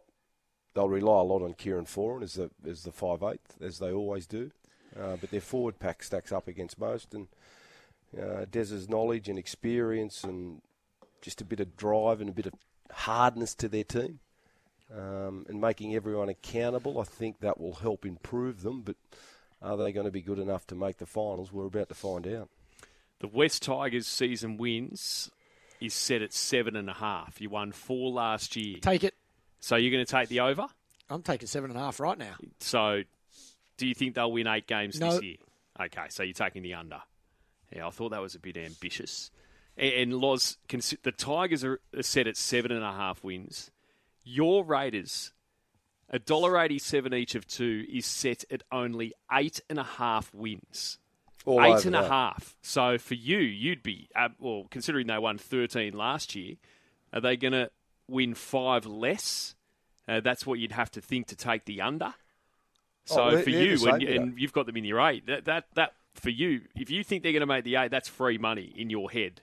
[0.75, 3.93] They'll rely a lot on Kieran Foran as the as the five eighth, as they
[3.93, 4.51] always do.
[4.99, 7.29] Uh, but their forward pack stacks up against most, and
[8.21, 10.63] uh, Des's knowledge and experience, and
[11.21, 12.55] just a bit of drive and a bit of
[12.93, 14.21] hardness to their team,
[14.93, 17.01] um, and making everyone accountable.
[17.01, 18.83] I think that will help improve them.
[18.83, 18.97] But
[19.63, 21.53] are they going to be good enough to make the finals?
[21.53, 22.49] We're about to find out.
[23.21, 25.31] The West Tigers season wins
[25.81, 27.41] is set at seven and a half.
[27.41, 28.79] You won four last year.
[28.81, 29.15] Take it.
[29.65, 30.67] So you're going to take the over?
[31.09, 32.35] I'm taking seven and a half right now.
[32.61, 33.03] So
[33.79, 35.13] do you think they'll win eight games No.
[35.13, 35.37] this year?
[35.81, 37.01] Okay, so you're taking the under.
[37.75, 39.31] Yeah, I thought that was a bit ambitious.
[39.79, 43.71] And, and Loz, the Tigers are are set at seven and a half wins.
[44.23, 45.33] Your Raiders,
[46.11, 50.99] a dollar eighty-seven each of two, is set at only eight and a half wins.
[51.47, 52.55] All Eight over and a half.
[52.61, 56.57] So for you, you'd be uh, well, considering they won thirteen last year.
[57.15, 57.71] Are they going to
[58.09, 59.55] win five less?
[60.07, 62.15] Uh, that's what you'd have to think to take the under.
[63.07, 65.93] So Oh, for you, same, and you've got them in your eight, that, that that
[66.15, 68.89] for you, if you think they're going to make the eight, that's free money in
[68.91, 69.43] your head.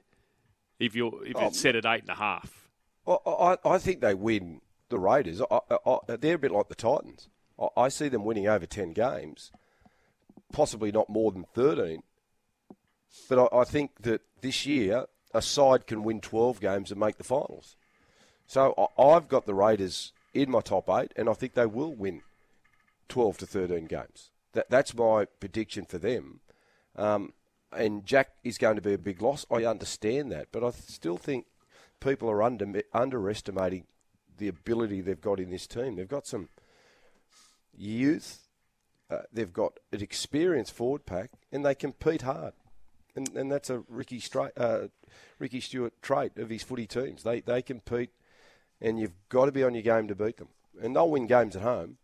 [0.79, 2.69] If you're if Oh, it's set at eight and a half,
[3.07, 5.41] I, I, I think they win the Raiders.
[5.49, 7.29] I, I, they're a bit like the Titans.
[7.59, 9.51] I, I see them winning over 10 games,
[10.51, 12.01] possibly not more than 13.
[13.29, 17.17] But I, I think that this year, a side can win 12 games and make
[17.17, 17.75] the finals.
[18.51, 22.21] So I've got the Raiders in my top eight, and I think they will win
[23.07, 24.31] 12 to 13 games.
[24.51, 26.41] That, that's my prediction for them.
[26.97, 27.31] Um,
[27.71, 29.45] and Jack is going to be a big loss.
[29.49, 31.45] I understand that, but I still think
[32.01, 33.85] people are under, underestimating
[34.37, 35.95] the ability they've got in this team.
[35.95, 36.49] They've got some
[37.73, 38.49] youth,
[39.09, 42.51] uh, they've got an experienced forward pack, and they compete hard.
[43.15, 44.87] And, and that's a Ricky, Stra- uh,
[45.39, 47.23] Ricky Stuart trait of his footy teams.
[47.23, 48.09] They, they compete,
[48.81, 50.47] and you've got to be on your game to beat them.
[50.81, 51.97] And they'll win games at home.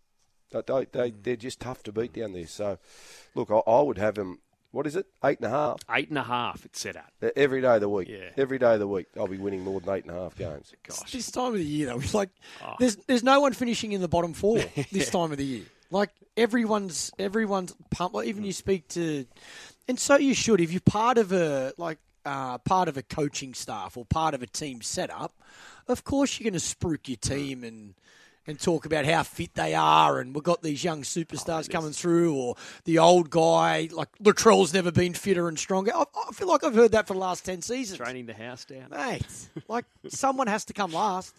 [0.52, 2.48] They, they, they're just tough to beat down there.
[2.48, 2.78] So,
[3.36, 4.40] look, I, I would have them,
[4.72, 5.80] what is it, eight and a half?
[5.94, 7.12] eight and a half, it's set at.
[7.36, 8.08] Every day of the week.
[8.08, 8.30] Yeah.
[8.38, 10.74] Every day of the week, I'll be winning more than eight and a half games.
[10.88, 12.30] Gosh, This time of the year, though, it's like
[12.63, 12.76] Oh.
[12.80, 14.60] there's there's no one finishing in the bottom four
[14.92, 15.63] this time of the year.
[15.92, 18.16] Like everyone's everyone's pumped.
[18.16, 19.26] Like, even you speak to,
[19.88, 20.62] and so you should.
[20.62, 24.42] If you're part of a like uh, part of a coaching staff or part of
[24.42, 25.34] a team setup,
[25.88, 27.95] of course you're going to spruik your team and.
[28.50, 31.91] And talk about how fit they are, and we've got these young superstars oh, coming
[31.91, 35.91] through, or the old guy like Latrell's never been fitter and stronger.
[35.93, 38.63] I, I feel like I've heard that for the last ten seasons training the house
[38.63, 38.91] down.
[38.91, 39.26] mate.
[39.67, 41.36] Like someone has to come last.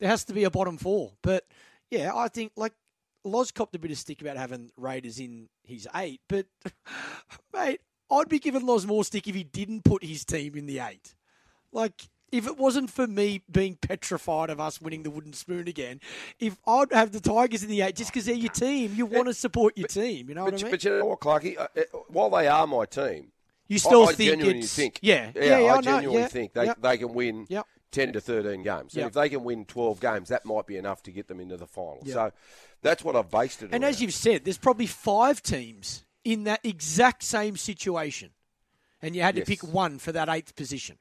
[0.00, 1.12] There has to be a bottom four.
[1.22, 1.46] But
[1.90, 2.74] yeah, I think like
[3.24, 6.44] Loz copped a bit of stick about having Raiders in his eight, but
[7.54, 10.80] mate, I'd be giving Loz more stick if he didn't put his team in the
[10.80, 11.14] eight.
[11.72, 16.00] Like if it wasn't for me being petrified of us winning the wooden spoon again,
[16.38, 19.26] if I'd have the Tigers in the eight just because they're your team, you want
[19.28, 20.28] to support your team.
[20.28, 20.70] You know But, what I mean?
[20.70, 21.58] but you know what, Clarky?
[21.58, 23.32] Uh, uh, while they are my team,
[23.68, 26.26] you still I, I think genuinely it's think, yeah, yeah, yeah, yeah, I, genuinely yeah,
[26.28, 27.66] think they, they can win Yep.
[27.92, 28.94] ten to thirteen games.
[28.94, 29.06] And Yep.
[29.08, 31.66] if they can win twelve games, that might be enough to get them into the
[31.66, 32.00] final.
[32.04, 32.14] Yep.
[32.14, 32.32] So
[32.82, 33.66] that's what I've based it.
[33.66, 33.74] On.
[33.74, 33.90] And around.
[33.90, 38.30] as you've said, there's probably five teams in that exact same situation.
[39.02, 39.48] And you had to Yes.
[39.48, 40.98] pick one for that eighth position.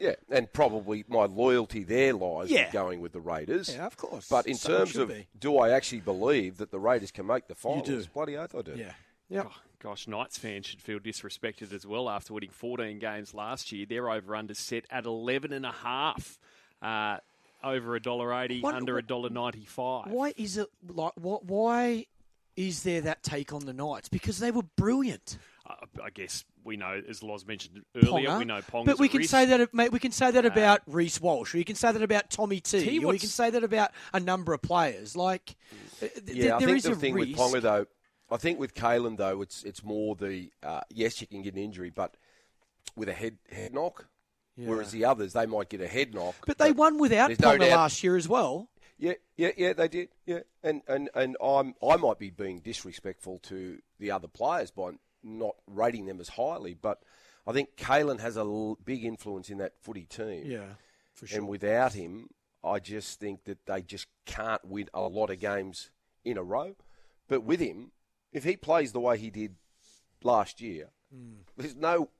[0.00, 2.64] Yeah, and probably my loyalty there lies Yeah.
[2.64, 3.72] with going with the Raiders.
[3.74, 4.28] Yeah, of course.
[4.28, 5.26] But in So terms of be.
[5.38, 7.88] do I actually believe that the Raiders can make the finals?
[7.88, 8.04] You do.
[8.12, 8.74] Bloody oath I do.
[8.76, 8.92] Yeah.
[9.28, 9.46] Yep.
[9.48, 13.86] Oh, gosh, Knights fans should feel disrespected as well after winning 14 games last year.
[13.86, 16.38] Their over under set at 11 and a half.
[16.82, 17.18] Uh,
[17.62, 20.06] over a dollar eighty, What- under a dollar ninety five.
[20.10, 22.06] Why is it like what why
[22.56, 24.08] is there that take on the Knights?
[24.08, 25.36] Because they were brilliant.
[25.66, 28.38] Uh, I guess we know, as Loz mentioned earlier, Ponga.
[28.38, 28.84] we know Pong.
[28.86, 29.92] But we can say that, mate.
[29.92, 32.84] We can say that about Reece Walsh, or you can say that about Tommy T,
[32.84, 35.16] T, or you can say that about a number of players.
[35.16, 35.56] Like,
[36.02, 37.28] uh, th- Yeah, I there think is the a thing risk.
[37.28, 37.86] with Ponga though,
[38.30, 41.62] I think with Kalyn though, it's it's more the uh, yes, you can get an
[41.62, 42.16] injury, but
[42.96, 44.06] with a head head knock.
[44.56, 46.34] Whereas the others, they might get a head knock.
[46.46, 48.68] but they won without there's no Ponga last year as well.
[48.98, 50.08] Yeah, yeah, yeah, they did.
[50.26, 54.90] Yeah, and and and I'm I might be being disrespectful to the other players by
[55.22, 57.02] not rating them as highly, but
[57.46, 60.44] I think Kalyn has a l- big influence in that footy team.
[60.46, 60.74] Yeah,
[61.14, 61.38] for sure.
[61.38, 62.28] And without him,
[62.62, 65.90] I just think that they just can't win a lot of games
[66.24, 66.76] in a row.
[67.28, 67.92] But with him,
[68.32, 69.56] if he plays the way he did
[70.22, 71.38] last year, Hmm.
[71.56, 72.10] there's no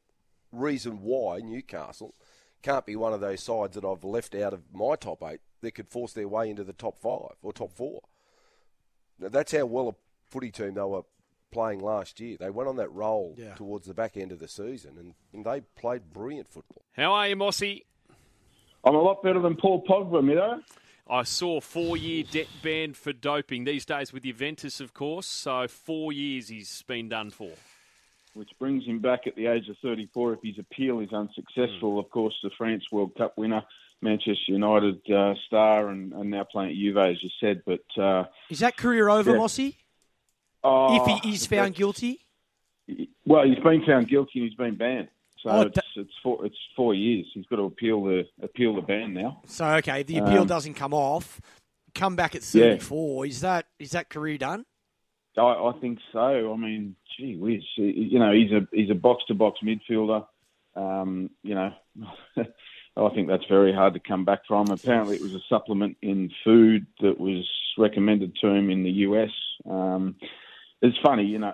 [0.53, 2.15] reason why Newcastle
[2.63, 5.73] can't be one of those sides that I've left out of my top eight that
[5.73, 8.03] could force their way into the top five or top four.
[9.19, 9.95] Now, that's how well a
[10.31, 11.03] footy team they were
[11.51, 12.37] playing last year.
[12.39, 13.55] They went on that roll Yeah.
[13.55, 16.83] towards the back end of the season, and, and they played brilliant football.
[16.97, 17.85] How are you, Mossy?
[18.85, 20.61] I'm a lot better than Paul Pogba, you know.
[21.09, 25.27] I saw four-year debt ban for doping these days with Juventus, of course.
[25.27, 27.51] So four years he's been done for.
[28.35, 31.99] which brings him back at the age of 34 if his appeal is unsuccessful.
[31.99, 33.65] Of course, the France World Cup winner,
[34.01, 37.63] Manchester United uh, star, and, and now playing at Juve, as you said.
[37.67, 39.39] But uh, Is that career over, Yeah.
[39.39, 39.77] Mossy?
[40.65, 42.21] Oh, if he is found guilty?
[43.25, 45.09] well, he's been found guilty and he's been banned.
[45.43, 47.27] So Oh, it's it's four it's four years.
[47.33, 49.41] He's got to appeal the appeal the ban now.
[49.47, 51.41] So okay, the appeal Um, doesn't come off,
[51.95, 52.73] come back at Yeah.
[52.77, 53.27] 34.
[53.27, 54.67] Is that is that career done?
[55.39, 56.53] I, I think so.
[56.53, 60.27] I mean, gee whiz, you know, he's a he's a box to box midfielder.
[60.77, 61.73] Um, you know,
[62.37, 64.69] I think that's very hard to come back from.
[64.69, 69.31] Apparently, it was a supplement in food that was recommended to him in the US.
[69.69, 70.17] Um,
[70.83, 71.53] it's funny, you know.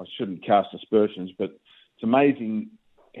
[0.00, 2.70] I shouldn't cast aspersions, but it's amazing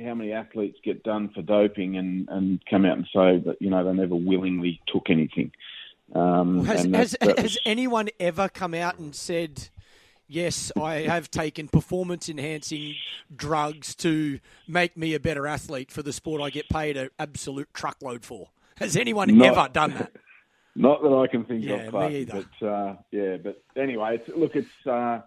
[0.02, 3.68] how many athletes get done for doping and, and come out and say that you
[3.70, 5.52] know they never willingly took anything.
[6.14, 9.68] Um, Has, that- has, that has anyone ever come out and said,
[10.26, 12.94] yes, I have taken performance enhancing
[13.34, 17.68] drugs to make me a better athlete for the sport I get paid an absolute
[17.74, 18.48] truckload for?
[18.78, 19.44] Has anyone No.
[19.52, 20.12] ever done that?
[20.76, 22.44] Not that I can think Yeah, of, Clark, me either.
[22.60, 25.20] But uh, yeah, but anyway, it's, look, it's uh,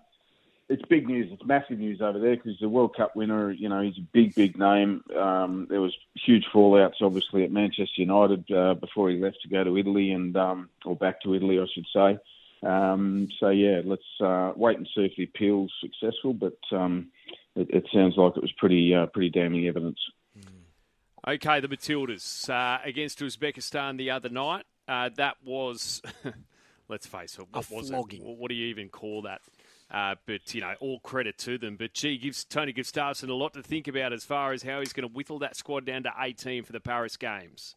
[0.70, 1.30] it's big news.
[1.32, 4.34] It's massive news over there because the World Cup winner, you know, he's a big,
[4.36, 5.04] big name.
[5.16, 9.64] Um, there was huge fallouts, obviously, at Manchester United uh, before he left to go
[9.64, 12.18] to Italy and um, or back to Italy, I should say.
[12.68, 16.34] Um, so yeah, let's uh, wait and see if the appeal's successful.
[16.34, 17.12] But um,
[17.56, 20.00] it, it sounds like it was pretty, uh, pretty damning evidence.
[21.26, 24.66] Okay, the Matildas uh, against Uzbekistan the other night.
[24.88, 26.02] Uh, that was,
[26.90, 28.22] let's face it, what A was flogging.
[28.22, 28.38] it?
[28.38, 29.42] What do you even call that?
[29.94, 31.76] Uh, but you know, all credit to them.
[31.78, 34.92] But gee, gives Tony Gustavsson a lot to think about as far as how he's
[34.92, 37.76] going to whittle that squad down to 18 for the Paris Games.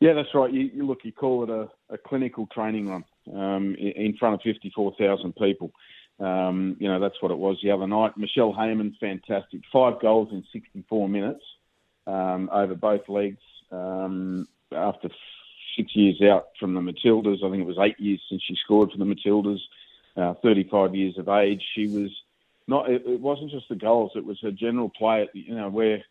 [0.00, 0.52] Yeah, that's right.
[0.52, 4.40] You, you look, you call it a, a clinical training run um, in, front of
[4.42, 5.70] 54,000 people.
[6.18, 8.16] Um, you know, that's what it was the other night.
[8.16, 9.60] Michelle Heyman, fantastic.
[9.72, 11.44] Five goals in 64 minutes
[12.06, 13.42] um, over both legs.
[13.70, 15.10] Um, after
[15.76, 18.90] six years out from the Matildas, I think it was eight years since she scored
[18.90, 19.60] for the Matildas.
[20.20, 21.62] Uh, 35 years of age.
[21.74, 22.10] She was
[22.66, 22.90] not.
[22.90, 24.12] It, it wasn't just the goals.
[24.14, 25.22] It was her general play.
[25.22, 26.02] At the, you know we're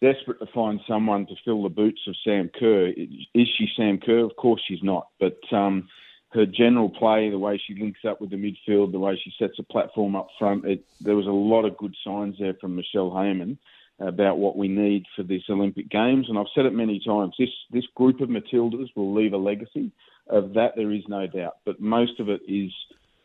[0.00, 2.86] desperate to find someone to fill the boots of Sam Kerr.
[2.88, 4.24] Is she Sam Kerr?
[4.24, 5.08] Of course she's not.
[5.18, 5.88] But um,
[6.30, 9.58] her general play, the way she links up with the midfield, the way she sets
[9.58, 13.10] a platform up front, it, there was a lot of good signs there from Michelle
[13.10, 13.58] Heyman
[13.98, 16.30] about what we need for this Olympic Games.
[16.30, 17.34] And I've said it many times.
[17.38, 19.92] This this group of Matildas will leave a legacy.
[20.28, 21.56] Of that, there is no doubt.
[21.64, 22.72] But most of it is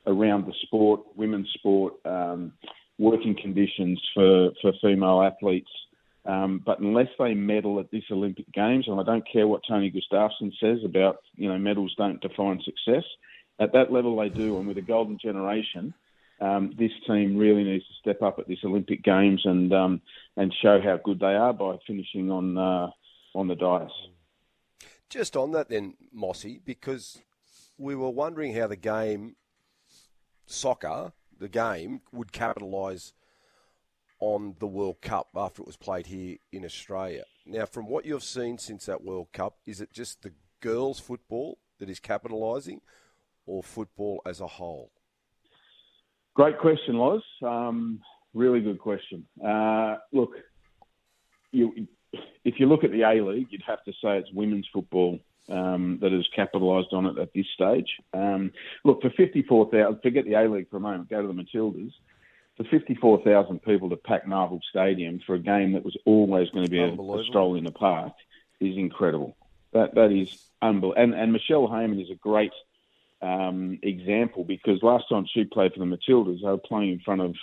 [0.08, 2.54] around the sport, women's sport, um,
[2.98, 5.70] working conditions for, for female athletes.
[6.26, 9.92] Um, but unless they medal at this Olympic Games, and I don't care what Tony
[9.92, 13.04] Gustavsson says about, you know, medals don't define success,
[13.60, 14.58] at that level they do.
[14.58, 15.94] And with a golden generation,
[16.42, 20.02] um, this team really needs to step up at this Olympic Games and um,
[20.36, 22.90] and show how good they are by finishing on uh,
[23.34, 23.92] on the dais.
[25.10, 27.22] Just on that then, Mossy, because
[27.78, 29.36] we were wondering how the game,
[30.46, 33.14] soccer, the game, would capitalise
[34.20, 37.24] on the World Cup after it was played here in Australia.
[37.46, 41.58] Now, from what you've seen since that World Cup, is it just the girls' football
[41.80, 42.80] that is capitalising
[43.46, 44.92] or football as a whole?
[46.34, 47.24] Great question, Loz.
[47.44, 48.02] Um,
[48.34, 49.26] really good question.
[49.46, 50.32] Uh, look,
[51.52, 51.88] you,
[52.44, 56.00] if you look at the A League, you'd have to say it's women's football um,
[56.02, 57.98] that has capitalised on it at this stage.
[58.14, 58.52] Um,
[58.84, 61.92] look, for 54,000, forget the A League for a moment, go to the Matildas.
[62.58, 66.72] For 54,000 people to pack Marvel Stadium for a game that was always going to
[66.72, 68.14] be a, a stroll in the park
[68.62, 69.36] is incredible.
[69.74, 71.02] That That is unbelievable.
[71.02, 72.54] And, and Michelle Heyman is a great
[73.22, 77.22] um, example because last time she played for the Matildas, they were playing in front
[77.22, 77.36] of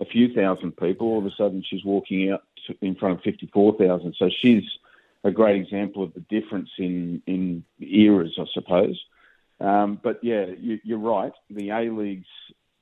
[0.00, 1.08] a few thousand people.
[1.08, 2.42] All of a sudden, she's walking out
[2.80, 4.14] in front of 54,000.
[4.18, 4.64] So she's
[5.24, 8.98] a great example of the difference in, in eras, I suppose.
[9.60, 11.32] Um, but yeah, you, you're right.
[11.50, 12.28] The A Leagues,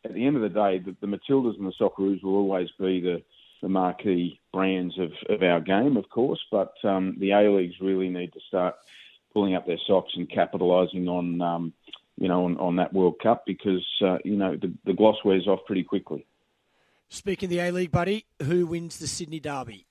[0.05, 3.01] at the end of the day, the, the Matildas and the Socceroos will always be
[3.01, 3.23] the,
[3.61, 6.41] the marquee brands of, of our game, of course.
[6.51, 8.77] But um, the A Leagues really need to start
[9.33, 11.73] pulling up their socks and capitalising on, um,
[12.17, 15.49] you know, on, on that World Cup because uh, you know the, the gloss wears
[15.49, 16.27] off pretty quickly.
[17.09, 19.88] Speaking of the A League, buddy, who wins the Sydney Derby?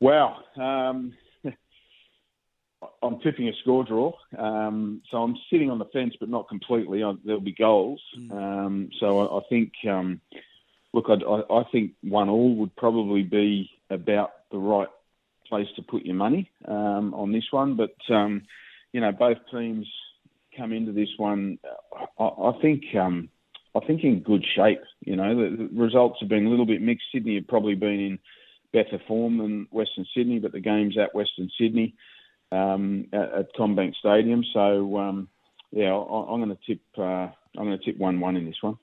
[0.00, 0.38] Wow.
[0.56, 1.14] Um,
[3.02, 7.02] I'm tipping a score draw, um, so I'm sitting on the fence, but not completely.
[7.02, 8.30] I, there'll be goals, mm.
[8.32, 9.72] um, so I, I think.
[9.88, 10.20] Um,
[10.92, 11.14] look, I,
[11.52, 14.88] I, think one all would probably be about the right
[15.48, 17.76] place to put your money um, on this one.
[17.76, 18.42] But um,
[18.92, 19.86] you know, both teams
[20.56, 21.58] come into this one.
[22.18, 23.28] I, I think um,
[23.74, 24.82] I think in good shape.
[25.00, 27.06] You know, the, the, results have been a little bit mixed.
[27.12, 28.18] Sydney have probably been in
[28.72, 31.94] better form than Western Sydney, but the game's at Western Sydney
[32.52, 34.44] um, at, at CommBank Stadium.
[34.52, 35.28] So um,
[35.70, 36.80] yeah, I, am going to tip.
[36.96, 38.78] Uh, I'm going to tip one-one in this one.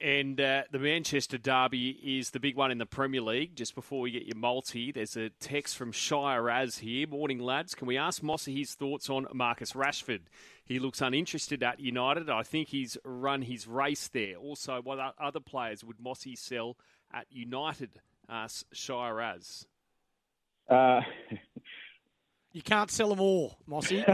[0.00, 3.54] And uh, the Manchester Derby is the big one in the Premier League.
[3.54, 7.06] Just before we get your multi, there's a text from Shire As here.
[7.06, 7.74] Morning, lads.
[7.74, 10.22] Can we ask Mossy his thoughts on Marcus Rashford?
[10.64, 12.28] He looks uninterested at United.
[12.28, 14.34] I think he's run his race there.
[14.36, 16.76] Also, what other players would Mossy sell
[17.12, 18.00] at United?
[18.28, 19.66] Asks Shire As.
[20.68, 21.02] Uh,
[22.54, 23.96] You can't sell them all, Mossy.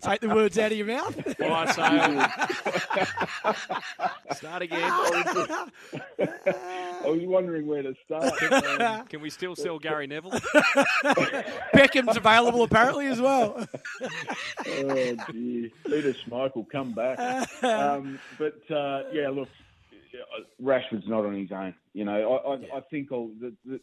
[0.00, 1.40] Take the words out of your mouth.
[1.40, 1.82] All right, so
[4.34, 4.90] start again.
[4.90, 5.68] I
[7.04, 8.36] was wondering where to start.
[8.38, 10.32] Can, can we still sell Gary Neville?
[11.72, 13.64] Beckham's available apparently as well.
[14.02, 17.16] oh dear, Peter Schmeichel come back.
[17.62, 19.48] Um, but uh, yeah, look,
[20.62, 21.74] Rashford's not on his own.
[21.92, 23.80] You know, I, I, I think all the, the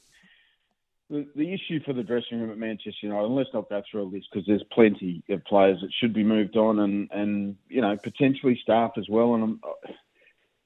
[1.09, 4.03] the, the issue for the dressing room at Manchester United, and let's not go through
[4.03, 7.81] all this because there's plenty of players that should be moved on, and and you
[7.81, 9.35] know potentially staff as well.
[9.35, 9.91] And I'm, uh,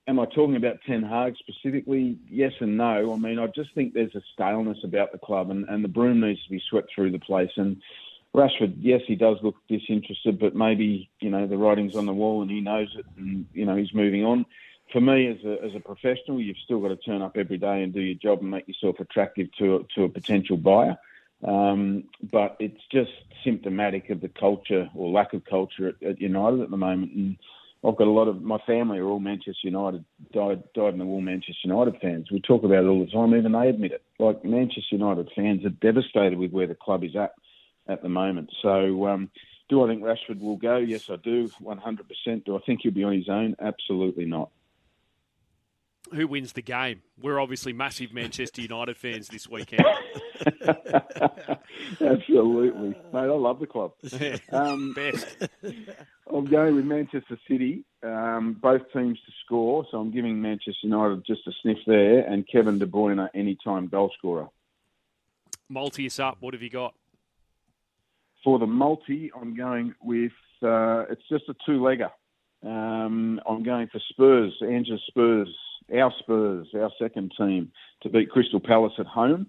[0.08, 2.18] am I talking about Ten Hag specifically?
[2.28, 3.14] Yes and no.
[3.14, 6.22] I mean, I just think there's a staleness about the club, and, and the broom
[6.22, 7.52] needs to be swept through the place.
[7.56, 7.80] And
[8.34, 12.42] Rashford, yes, he does look disinterested, but maybe you know the writing's on the wall,
[12.42, 14.48] and he knows it, and you know he's moving on
[14.92, 17.84] for me as a, as a professional, you've still got to turn up every day
[17.84, 20.98] and do your job and make yourself attractive to a, to a potential buyer.
[21.44, 23.12] Um, but it's just
[23.44, 27.14] symptomatic of the culture or lack of culture at, at, United at the moment.
[27.14, 27.38] And
[27.84, 31.06] I've got a lot of my family are all Manchester United, died, died in the
[31.06, 32.30] war Manchester United fans.
[32.32, 34.04] We talk about it all the time, even they admit it.
[34.20, 37.34] Like Manchester United fans are devastated with where the club is at
[37.88, 38.52] at the moment.
[38.62, 39.32] So, um,
[39.68, 40.78] do I think Rashford will go?
[40.78, 42.46] Yes, I do, 100%.
[42.46, 43.56] Do I think he'll be on his own?
[43.60, 44.52] Absolutely not
[46.14, 47.02] who wins the game?
[47.22, 49.86] We're obviously massive Manchester United fans this weekend.
[52.02, 52.96] Absolutely, mate.
[53.14, 53.94] I love the club.
[54.52, 55.48] Um, Best.
[56.34, 57.84] I'm going with Manchester City.
[58.04, 62.48] Um, both teams to score, so I'm giving Manchester United just a sniff there, and
[62.48, 64.48] Kevin De Bruyne anytime goal scorer.
[65.70, 66.38] Multi is up.
[66.40, 66.94] What have you got?
[68.44, 70.32] For the multi, I'm going with
[70.64, 72.10] uh, it's just a two-legger.
[72.64, 75.48] Um, I'm going for Spurs, Ange's Spurs
[75.94, 77.72] our Spurs, our second team,
[78.02, 79.48] to beat Crystal Palace at home.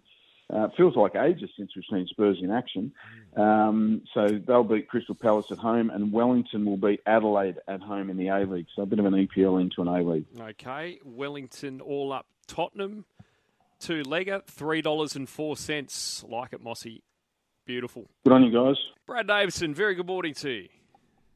[0.53, 2.93] Uh, it feels like ages since we've seen Spurs in action.
[3.37, 8.11] Um, so they'll beat Crystal Palace at home, and Wellington will beat Adelaide at home
[8.11, 8.67] in the A League.
[8.77, 10.27] So a bit of an EPL into an A League.
[10.39, 13.07] Okay, Wellington all up Tottenham,
[13.81, 16.23] two legger, three dollars and four cents.
[16.29, 17.03] Like it, Mossy.
[17.65, 18.11] Beautiful.
[18.25, 18.77] Good on you guys.
[19.07, 20.69] Brad Davidson, very good morning to you.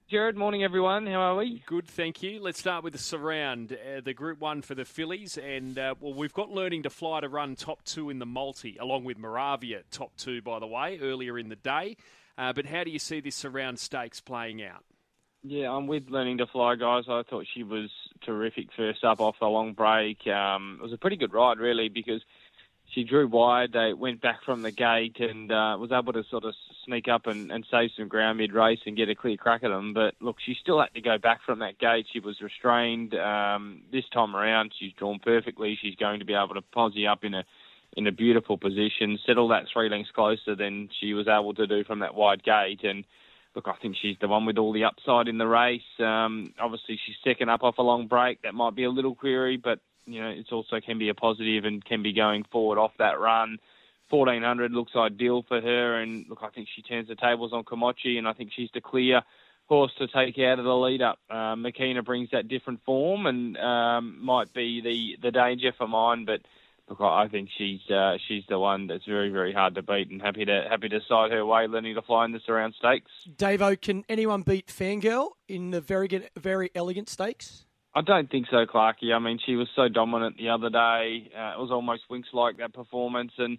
[0.08, 1.04] Jared, morning everyone.
[1.08, 1.64] How are we?
[1.66, 2.40] Good, thank you.
[2.40, 6.14] Let's start with the surround, uh, the Group One for the fillies, and uh, well,
[6.14, 9.82] we've got learning to fly to run top two in the multi, along with Moravia
[9.90, 11.96] top two, by the way, earlier in the day.
[12.38, 14.84] Uh, but how do you see this surround stakes playing out?
[15.42, 17.06] Yeah, I'm with learning to fly, guys.
[17.08, 17.90] I thought she was
[18.24, 20.24] terrific first up off the long break.
[20.28, 22.22] Um, it was a pretty good ride, really, because
[22.96, 23.72] she drew wide.
[23.74, 26.54] They went back from the gate and uh, was able to sort of
[26.86, 29.68] sneak up and, and save some ground mid race and get a clear crack at
[29.68, 29.92] them.
[29.92, 32.06] But look, she still had to go back from that gate.
[32.10, 33.14] She was restrained.
[33.14, 35.78] Um, this time around, she's drawn perfectly.
[35.80, 37.44] She's going to be able to posse up in a
[37.96, 41.84] in a beautiful position, settle that three lengths closer than she was able to do
[41.84, 42.80] from that wide gate.
[42.82, 43.04] And
[43.54, 45.80] look, I think she's the one with all the upside in the race.
[45.98, 48.42] Um, obviously, she's second up off a long break.
[48.42, 51.64] That might be a little query, but you know, it's also can be a positive
[51.64, 53.58] and can be going forward off that run.
[54.08, 58.18] 1400 looks ideal for her, and look, I think she turns the tables on Komachi,
[58.18, 59.22] and I think she's the clear
[59.66, 61.18] horse to take out of the lead up.
[61.28, 66.24] Uh, Makina brings that different form and um, might be the, the danger for mine,
[66.24, 66.40] but
[66.88, 70.22] look, I think she's uh, she's the one that's very very hard to beat, and
[70.22, 73.10] happy to happy to side her way, learning to fly in the surround stakes.
[73.36, 77.65] Davo, can anyone beat Fangirl in the very very elegant stakes?
[77.96, 79.14] I don't think so, Clarky.
[79.14, 81.30] I mean, she was so dominant the other day.
[81.34, 83.32] Uh, it was almost Winx like that performance.
[83.38, 83.58] And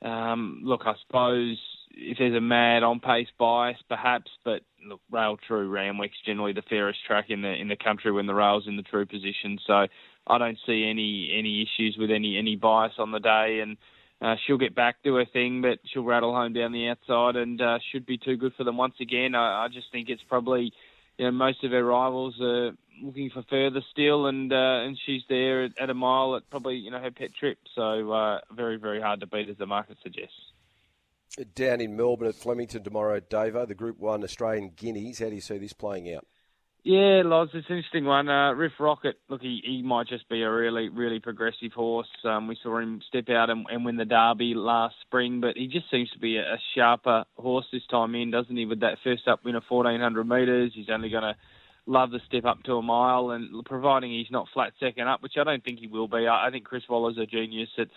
[0.00, 1.58] um, look, I suppose
[1.90, 6.62] if there's a mad on pace bias, perhaps, but look, rail true Randwick's generally the
[6.62, 9.58] fairest track in the in the country when the rail's in the true position.
[9.66, 9.86] So
[10.26, 13.60] I don't see any any issues with any any bias on the day.
[13.60, 13.76] And
[14.22, 17.60] uh, she'll get back, do her thing, but she'll rattle home down the outside and
[17.60, 19.34] uh, should be too good for them once again.
[19.34, 20.72] I, I just think it's probably
[21.18, 25.22] you know, most of her rivals are looking for further still, and uh, and she's
[25.28, 27.58] there at, a mile at probably you know her pet trip.
[27.74, 30.52] So uh, very very hard to beat as the market suggests.
[31.54, 35.18] Down in Melbourne at Flemington tomorrow, Davo, the Group One Australian Guineas.
[35.18, 36.26] How do you see this playing out?
[36.86, 38.28] Yeah, Loz, it's an interesting one.
[38.28, 42.10] Uh, Riff Rocket, look, he, he might just be a really, really progressive horse.
[42.24, 45.66] Um, we saw him step out and, and, win the Derby last spring, but he
[45.66, 48.66] just seems to be a, a, sharper horse this time in, doesn't he?
[48.66, 51.34] With that first up win of 1400 metres, he's only going to
[51.86, 55.38] love the step up to a mile, and providing he's not flat second up, which
[55.40, 56.26] I don't think he will be.
[56.26, 57.88] I, I think Chris Waller's a genius at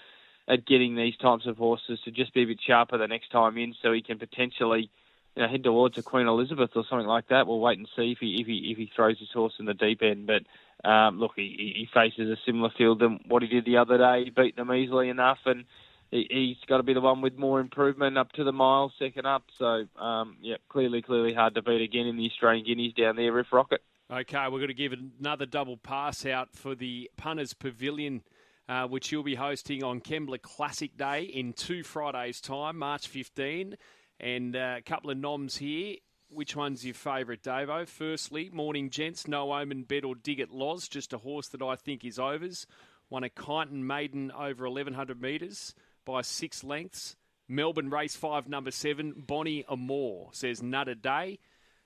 [0.50, 3.58] at getting these types of horses to just be a bit sharper the next time
[3.58, 4.90] in, so he can potentially
[5.38, 7.46] you know, head towards a Queen Elizabeth or something like that.
[7.46, 9.76] We'll wait and see if he if he if he throws his horse in the
[9.76, 10.26] deep end.
[10.26, 14.00] But um, look, he, he faces a similar field than what he did the other
[14.00, 14.24] day.
[14.24, 15.66] He beat them easily enough, and
[16.10, 19.28] he, has got to be the one with more improvement up to the mile, second
[19.28, 19.44] up.
[19.60, 23.32] So um, yeah, clearly, clearly hard to beat again in the Australian Guineas down there,
[23.32, 23.82] Riff Rocket.
[24.12, 28.24] Okay, we're going to give another double pass out for the Punters Pavilion.
[28.70, 33.78] Uh, which you'll be hosting on Kembla Classic Day in two Fridays' time, March 15
[34.20, 35.96] and uh, a couple of noms here.
[36.30, 37.88] Which one's your favourite, Davo?
[37.88, 41.76] Firstly, Morning Gents, No Omen Bet or Dig at Loz, just a horse that I
[41.76, 42.68] think is overs.
[43.10, 47.16] Won a Kyneton Maiden over 1100 metres by six lengths.
[47.48, 51.40] Melbourne Race 5, number 7, Bonnie Amore, says Nutter Day.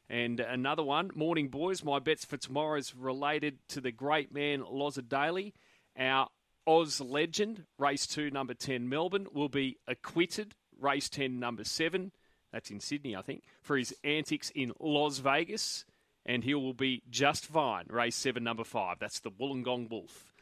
[0.09, 4.61] And another one, Morning Boys, my bets for tomorrow is related to the great man
[4.63, 5.53] Loza Daly.
[5.97, 6.27] Our
[6.65, 12.11] Oz legend, race 2, number 10, Melbourne, will be acquitted, race 10, number 7.
[12.51, 15.85] That's in Sydney, I think, for his antics in Las Vegas.
[16.25, 17.85] And he will be just fine.
[17.89, 18.97] Race seven, number five.
[18.99, 20.33] That's the Wollongong Wolf.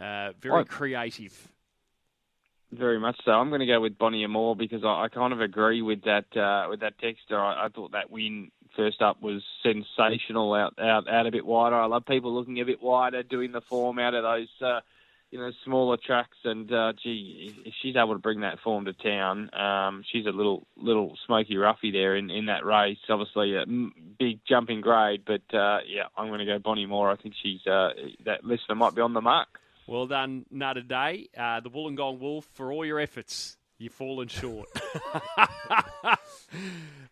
[0.00, 1.48] Uh, very creative.
[2.72, 3.32] Very much so.
[3.32, 6.36] I'm going to go with Bonnie Amore because I, I kind of agree with that
[6.36, 7.38] uh, with that texter.
[7.38, 11.76] I, I thought that win first up was sensational out out out a bit wider.
[11.76, 14.80] I love people looking a bit wider, doing the form out of those uh,
[15.30, 18.92] you know, smaller tracks, and uh, gee, if she's able to bring that form to
[18.92, 22.98] town, um, she's a little little smoky roughy there in, in that race.
[23.08, 23.64] Obviously, a
[24.18, 27.10] big jumping grade, but uh, yeah, I'm going to go Bonnie Moore.
[27.10, 27.90] I think she's uh,
[28.24, 29.48] that listener might be on the mark.
[29.86, 33.56] Well done, Nutter Day, uh, the Wollongong Wolf, for all your efforts.
[33.78, 34.68] You've fallen short.
[35.36, 36.18] but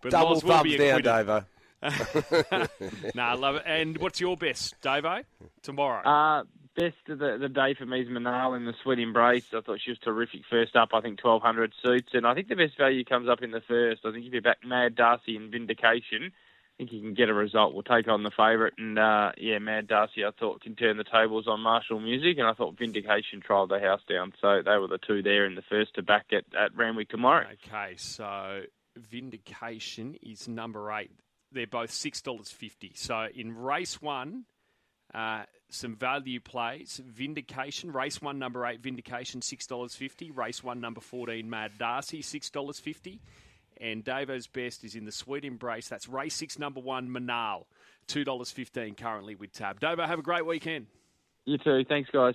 [0.08, 1.44] Double thumbs down, Davo.
[3.14, 3.62] nah, I love it.
[3.66, 5.24] And what's your best, Davo,
[5.62, 6.44] tomorrow?
[6.76, 9.46] Best of the, the day for me is Manal in the Sweet Embrace.
[9.54, 10.88] I thought she was terrific first up.
[10.92, 12.08] I think 1,200 suits.
[12.14, 14.00] And I think the best value comes up in the first.
[14.04, 17.34] I think if you back Mad Darcy and Vindication, I think you can get a
[17.34, 17.74] result.
[17.74, 18.72] We'll take on the favourite.
[18.76, 22.38] And, uh, yeah, Mad Darcy, I thought, can turn the tables on Marshall Music.
[22.38, 24.32] And I thought Vindication trialled the house down.
[24.40, 27.46] So they were the two there in the first to back at, at Randwick tomorrow.
[27.68, 28.62] Okay, so
[28.96, 31.12] Vindication is number eight.
[31.52, 32.96] They're both $6.50.
[32.96, 34.46] So in race one,
[35.14, 37.00] uh, some value plays.
[37.06, 40.36] Vindication, race one, number eight, Vindication, $6.50.
[40.36, 43.18] Race one, number 14, Mad Darcy, $6.50.
[43.80, 45.88] And Davo's best is in the Sweet Embrace.
[45.88, 47.64] That's race six, number one, Manal,
[48.08, 49.80] $2.15 currently with Tab.
[49.80, 50.86] Davo, have a great weekend.
[51.44, 51.84] You too.
[51.88, 52.22] Thanks, guys.